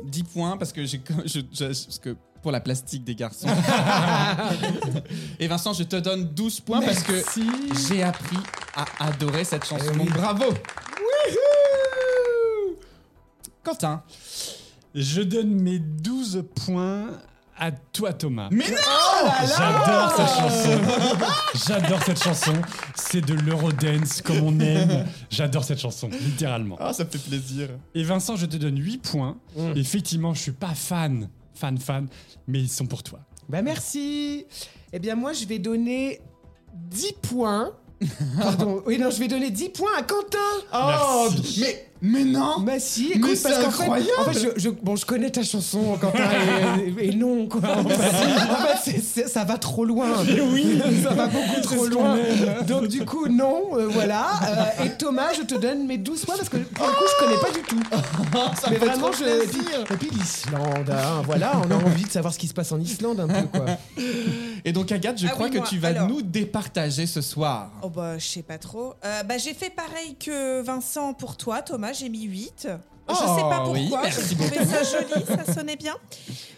[0.03, 3.47] 10 points parce que, j'ai, je, je- parce que pour la plastique des garçons.
[5.39, 7.21] Et Vincent, je te donne 12 points parce que
[7.87, 8.37] j'ai appris
[8.75, 9.93] à adorer cette chanson.
[9.95, 10.45] Donc bravo
[13.63, 14.01] Quentin.
[14.95, 17.09] Je donne mes 12 points
[17.59, 18.47] à toi, Thomas.
[18.51, 18.77] Mais non
[19.21, 19.27] Oh
[19.57, 20.79] J'adore cette chanson.
[21.67, 22.53] J'adore cette chanson.
[22.95, 25.05] C'est de l'eurodance comme on aime.
[25.29, 26.77] J'adore cette chanson, littéralement.
[26.79, 27.69] Ah, ça me fait plaisir.
[27.93, 29.37] Et Vincent, je te donne 8 points.
[29.75, 32.07] Effectivement, je suis pas fan, fan, fan,
[32.47, 33.19] mais ils sont pour toi.
[33.49, 34.45] Bah merci.
[34.93, 36.21] Eh bien moi je vais donner
[36.73, 37.71] 10 points.
[38.39, 38.81] Pardon.
[38.85, 40.37] Oui non, je vais donner 10 points à Quentin.
[40.73, 41.61] Oh, Merci.
[41.61, 44.61] mais mais non Bah si, Mais écoute, c'est parce qu'en fait, incroyable en fait, je,
[44.61, 46.23] je- bon, je connais ta chanson, Quentin,
[46.99, 47.61] et, et non, quoi.
[47.77, 48.95] En fait,
[49.25, 50.07] en ça va trop loin.
[50.53, 52.17] oui, ça va beaucoup trop loin.
[52.67, 54.27] Donc du coup, non, euh, voilà.
[54.79, 57.25] Euh, et Thomas, je te donne mes 12 points parce que pour le coup, je
[57.25, 57.79] connais pas du tout.
[58.61, 59.23] Ça Mais vraiment, je.
[59.25, 59.83] Et plaisir.
[59.85, 62.71] puis, et puis l'Islande, hein, voilà, on a envie de savoir ce qui se passe
[62.71, 63.65] en Islande un peu, quoi.
[64.65, 66.07] Et donc Agathe, je Ah crois oui, que moi, tu vas alors.
[66.07, 67.71] nous départager ce soir.
[67.81, 68.93] Oh bah je sais pas trop.
[69.05, 72.67] Euh, bah j'ai fait pareil que Vincent pour toi Thomas, j'ai mis 8.
[73.09, 75.95] Je sais pas Oh, oui, pourquoi, merci j'ai trouvé ça joli, ça sonnait bien.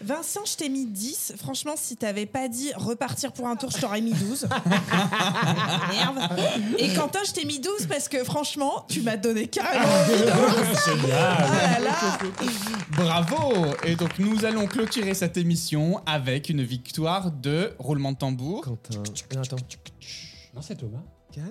[0.04, 1.36] Vincent, je t'ai mis 10.
[1.38, 4.50] Franchement, si t'avais pas dit repartir pour un tour, je t'aurais mis 12.
[5.92, 6.20] Merde.
[6.78, 10.28] Et Quentin, je t'ai mis 12 parce que franchement, tu m'as donné carrément envie de
[10.76, 10.92] ça.
[11.14, 12.18] Ah là là.
[12.98, 13.54] Bravo
[13.86, 18.62] Et donc nous allons clôturer cette émission avec une victoire de roulement de tambour.
[18.66, 19.04] Quentin.
[19.36, 19.56] Non, attends.
[20.54, 21.00] Non, c'est Thomas.
[21.34, 21.46] 4,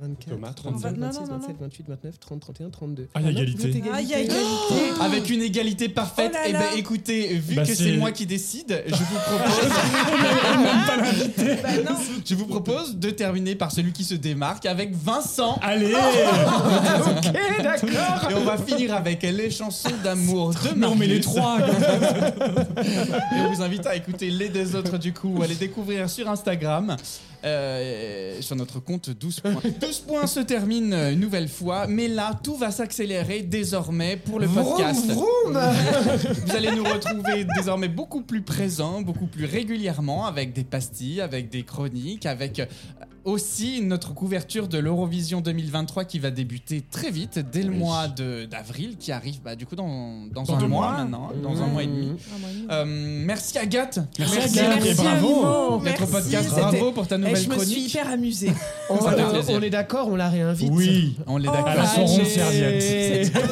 [0.00, 0.98] 24, Thomas, 35, 35.
[1.00, 3.08] 26, Non, non, non, 27, 28, 29, 30, 31, 32.
[3.14, 3.70] Ah, il y a égalité.
[3.70, 4.44] vous êtes Ah, il y a égalité.
[5.00, 6.32] Avec une égalité parfaite.
[6.34, 6.66] Oh là et ben là.
[6.76, 9.70] écoutez, vu Bah, que c'est moi qui décide, je vous propose.
[11.62, 11.96] Bah non.
[12.24, 15.58] je vous propose de terminer par celui qui se démarque avec Vincent.
[15.62, 17.32] Allez Ok,
[17.62, 18.30] d'accord.
[18.30, 21.26] Et on va finir avec les chansons d'amour de Non, mais les Marius.
[21.26, 25.54] trois Et on vous invite à écouter les deux autres du coup, ou à les
[25.54, 26.96] découvrir sur Instagram.
[27.46, 29.52] Euh, sur notre compte 12 points.
[29.80, 34.48] 12 points se termine une nouvelle fois, mais là tout va s'accélérer désormais pour le
[34.48, 35.06] podcast.
[35.06, 35.58] Vroom, vroom.
[36.46, 41.48] Vous allez nous retrouver désormais beaucoup plus présents, beaucoup plus régulièrement, avec des pastilles, avec
[41.50, 42.66] des chroniques, avec euh,
[43.24, 48.44] aussi notre couverture de l'Eurovision 2023 qui va débuter très vite, dès le mois de-
[48.44, 50.98] d'avril, qui arrive bah, du coup dans, dans, Dans un deux mois, mois.
[51.04, 52.12] maintenant, dans un mois et demi.
[52.70, 53.98] Euh, merci Agathe.
[54.18, 55.80] Merci, Merci, Agathe, et bravo.
[55.82, 57.88] Notre podcast, bravo pour ta Eh, nouvelle je me suis chronique.
[57.94, 58.52] hyper amusée.
[58.90, 60.70] On, euh, on est d'accord, on la réinvite.
[60.72, 61.68] Oui On est Oh, d'accord.
[61.72, 63.32] Elle a son rond serviette.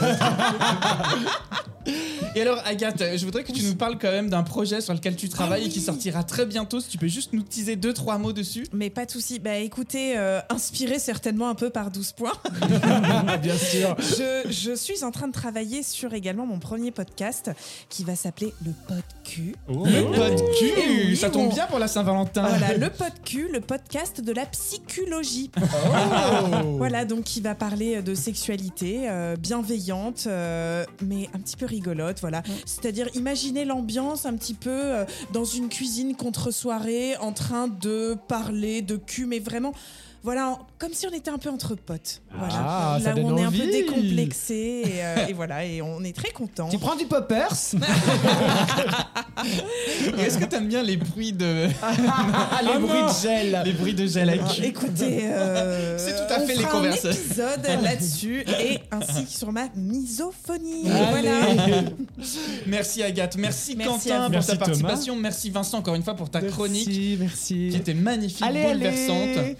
[2.34, 5.16] Et alors, Agathe, je voudrais que tu nous parles quand même d'un projet sur lequel
[5.16, 6.80] tu travailles Ah et qui sortira très bientôt.
[6.80, 8.66] Si tu peux juste nous teaser deux, trois mots dessus.
[8.72, 9.38] Mais pas de souci.
[9.38, 12.32] Bah écoutez, euh, inspiré certainement un peu par 12 points.
[13.42, 13.96] Bien sûr.
[13.98, 17.50] je, je suis en train de travailler sur également mon premier podcast
[17.88, 19.54] qui va s'appeler Le Pod-Q.
[19.68, 19.84] Oh.
[19.86, 20.72] Le pod cul,
[21.08, 22.46] oui, ça tombe bien pour la Saint-Valentin.
[22.48, 25.50] Voilà, le Pod-Q, le podcast de la psychologie.
[25.60, 26.76] Oh.
[26.78, 32.20] Voilà, donc qui va parler de sexualité euh, bienveillante, euh, mais un petit peu rigolote.
[32.20, 37.68] Voilà, c'est-à-dire imaginer l'ambiance un petit peu euh, dans une cuisine contre soirée, en train
[37.68, 39.72] de parler de cul, mais vraiment.
[40.24, 42.22] Voilà, en- comme si on était un peu entre potes.
[42.36, 42.54] Voilà.
[42.56, 43.70] Ah, ça Là où donne on est un peu envie.
[43.70, 44.54] décomplexé
[44.86, 46.68] et, euh, et voilà, et on est très content.
[46.70, 47.52] Tu prends du poppers?
[50.16, 51.68] Et Est-ce que t'aimes bien les bruits de.
[52.64, 53.62] Les bruits de gel.
[53.64, 56.62] les bruits de gel à Ah, cul Écoutez, euh, C'est tout à on fait les
[56.62, 57.10] fera un conversations.
[57.10, 60.84] épisode là-dessus et ainsi que sur ma misophonie.
[60.84, 61.82] Voilà.
[62.66, 64.24] Merci Agathe, merci, Merci à Quentin vous.
[64.24, 64.64] pour Merci, ta Thomas.
[64.66, 67.68] participation, merci Vincent encore une fois pour ta chronique Merci, merci.
[67.70, 69.36] qui était magnifique, Allez, bouleversante.
[69.38, 69.56] allez.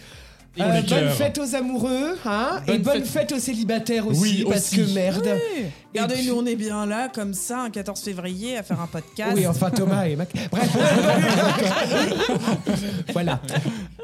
[0.61, 1.13] Euh, bonne cœurs.
[1.15, 4.77] fête aux amoureux, hein, et Bonne fête- fête aux célibataires aussi, Oui, parce aussi.
[4.77, 5.29] que merde.
[5.57, 5.65] Oui.
[5.93, 8.87] Regardez, puis- nous on est bien là, comme ça, un 14 février, à faire un
[8.87, 9.33] podcast.
[9.35, 10.29] Oui, enfin Thomas et Mac.
[10.53, 10.71] Bref.
[13.13, 13.41] voilà.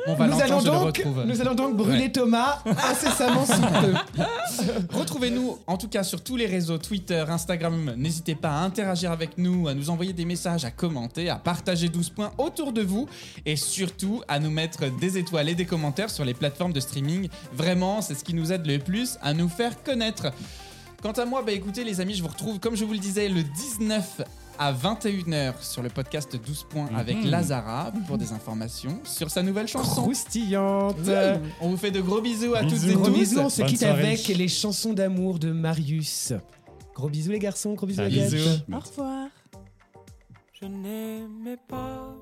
[0.07, 2.13] Mon nous, allons donc, nous allons donc brûler Ouais.
[2.13, 3.95] Thomas incessamment sous peu.
[4.99, 7.95] Retrouvez-nous en tout cas sur tous les réseaux Twitter, Instagram.
[7.97, 11.89] N'hésitez pas à interagir avec nous, à nous envoyer des messages, à commenter, à partager
[11.89, 13.09] 12 points autour de vous
[13.45, 17.29] et surtout à nous mettre des étoiles et des commentaires sur les plateformes de streaming.
[17.53, 20.33] Vraiment, c'est ce qui nous aide le plus à nous faire connaître.
[21.03, 23.29] Quant à moi, bah écoutez les amis, je vous retrouve comme je vous le disais
[23.29, 24.23] le 19
[24.61, 27.31] à 21h sur le podcast 12 points avec Mhm.
[27.31, 30.03] Lazara pour des informations sur sa nouvelle chanson.
[30.03, 30.99] Croustillante.
[30.99, 31.41] Mmh.
[31.63, 33.13] On vous fait de gros bisous à toutes et Gros tous.
[33.15, 34.03] bisous, on se Bonne quitte soirée.
[34.07, 36.35] avec les chansons d'amour de Marius.
[36.95, 38.25] Gros bisous les garçons, gros bisous les gars.
[38.29, 38.61] Bisous.
[38.71, 39.29] Au revoir.
[40.61, 42.15] Je n'aimais pas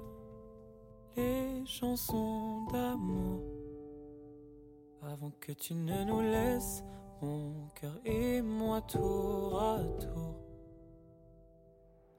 [1.17, 3.43] les chansons d'amour
[5.03, 6.85] avant que tu ne nous laisses
[7.21, 10.38] mon cœur et moi tour à tour.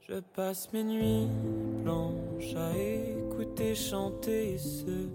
[0.10, 1.28] Je passe mes nuits
[1.84, 5.08] blanches à écouter chanter ceux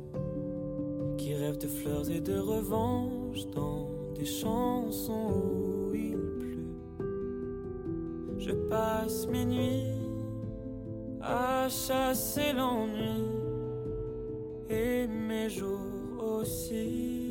[1.18, 7.08] qui rêvent de fleurs et de revanche dans des chansons où il pleut.
[8.38, 9.98] Je passe mes nuits
[11.20, 13.24] à chasser l'ennui
[14.70, 17.24] et mes jours aussi.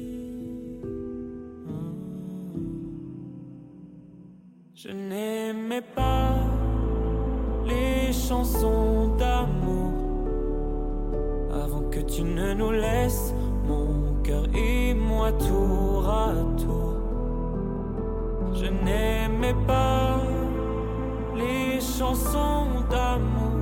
[4.75, 6.12] Je n'aimais pas
[8.23, 9.91] les chansons d'amour
[11.53, 13.33] avant que tu ne nous laisses
[13.67, 16.95] mon cœur et moi tour à tour.
[18.53, 20.21] Je n'aimais pas
[21.35, 23.59] les chansons d'amour,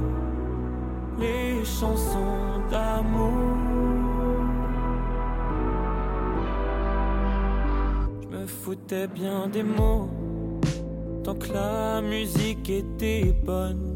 [1.20, 3.32] les chansons d'amour.
[8.22, 10.10] Je me foutais bien des mots
[11.24, 13.91] tant que la musique était bonne.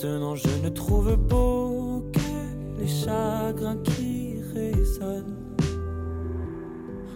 [0.00, 5.34] Maintenant je ne trouve beau que les chagrins qui résonnent.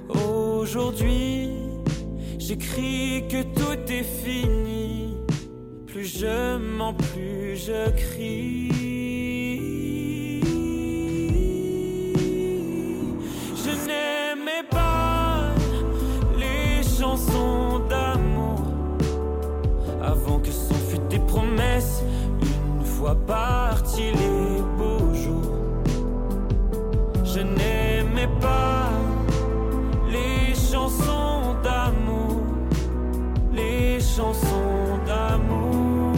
[0.09, 1.50] Aujourd'hui,
[2.40, 5.14] j'écris que tout est fini.
[5.86, 8.81] Plus je mens, plus je crie.
[23.14, 25.59] Partis les beaux jours,
[27.24, 28.89] je n'aimais pas
[30.10, 32.40] les chansons d'amour,
[33.52, 36.14] les chansons d'amour.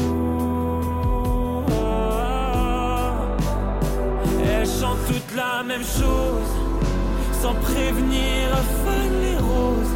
[4.47, 6.53] Elles chantent toutes la même chose,
[7.43, 8.51] sans prévenir,
[8.85, 9.95] fanent les roses.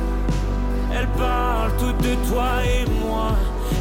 [0.93, 3.31] Elles parlent toutes de toi et moi,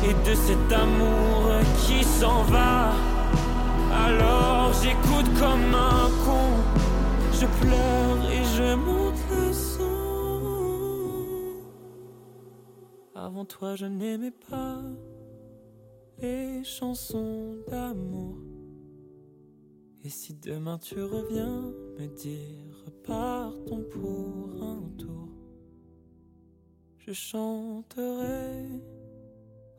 [0.07, 1.49] et de cet amour
[1.79, 2.91] qui s'en va.
[4.07, 6.47] Alors j'écoute comme un con,
[7.33, 9.97] je pleure et je monte le son.
[13.15, 14.81] Avant toi, je n'aimais pas
[16.19, 18.37] les chansons d'amour.
[20.05, 25.29] Et si demain tu reviens me dire partons pour un tour,
[26.97, 28.69] je chanterai,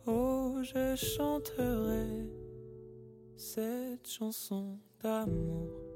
[0.06, 2.37] oh je chanterai
[3.38, 5.87] cette chanson d'amour.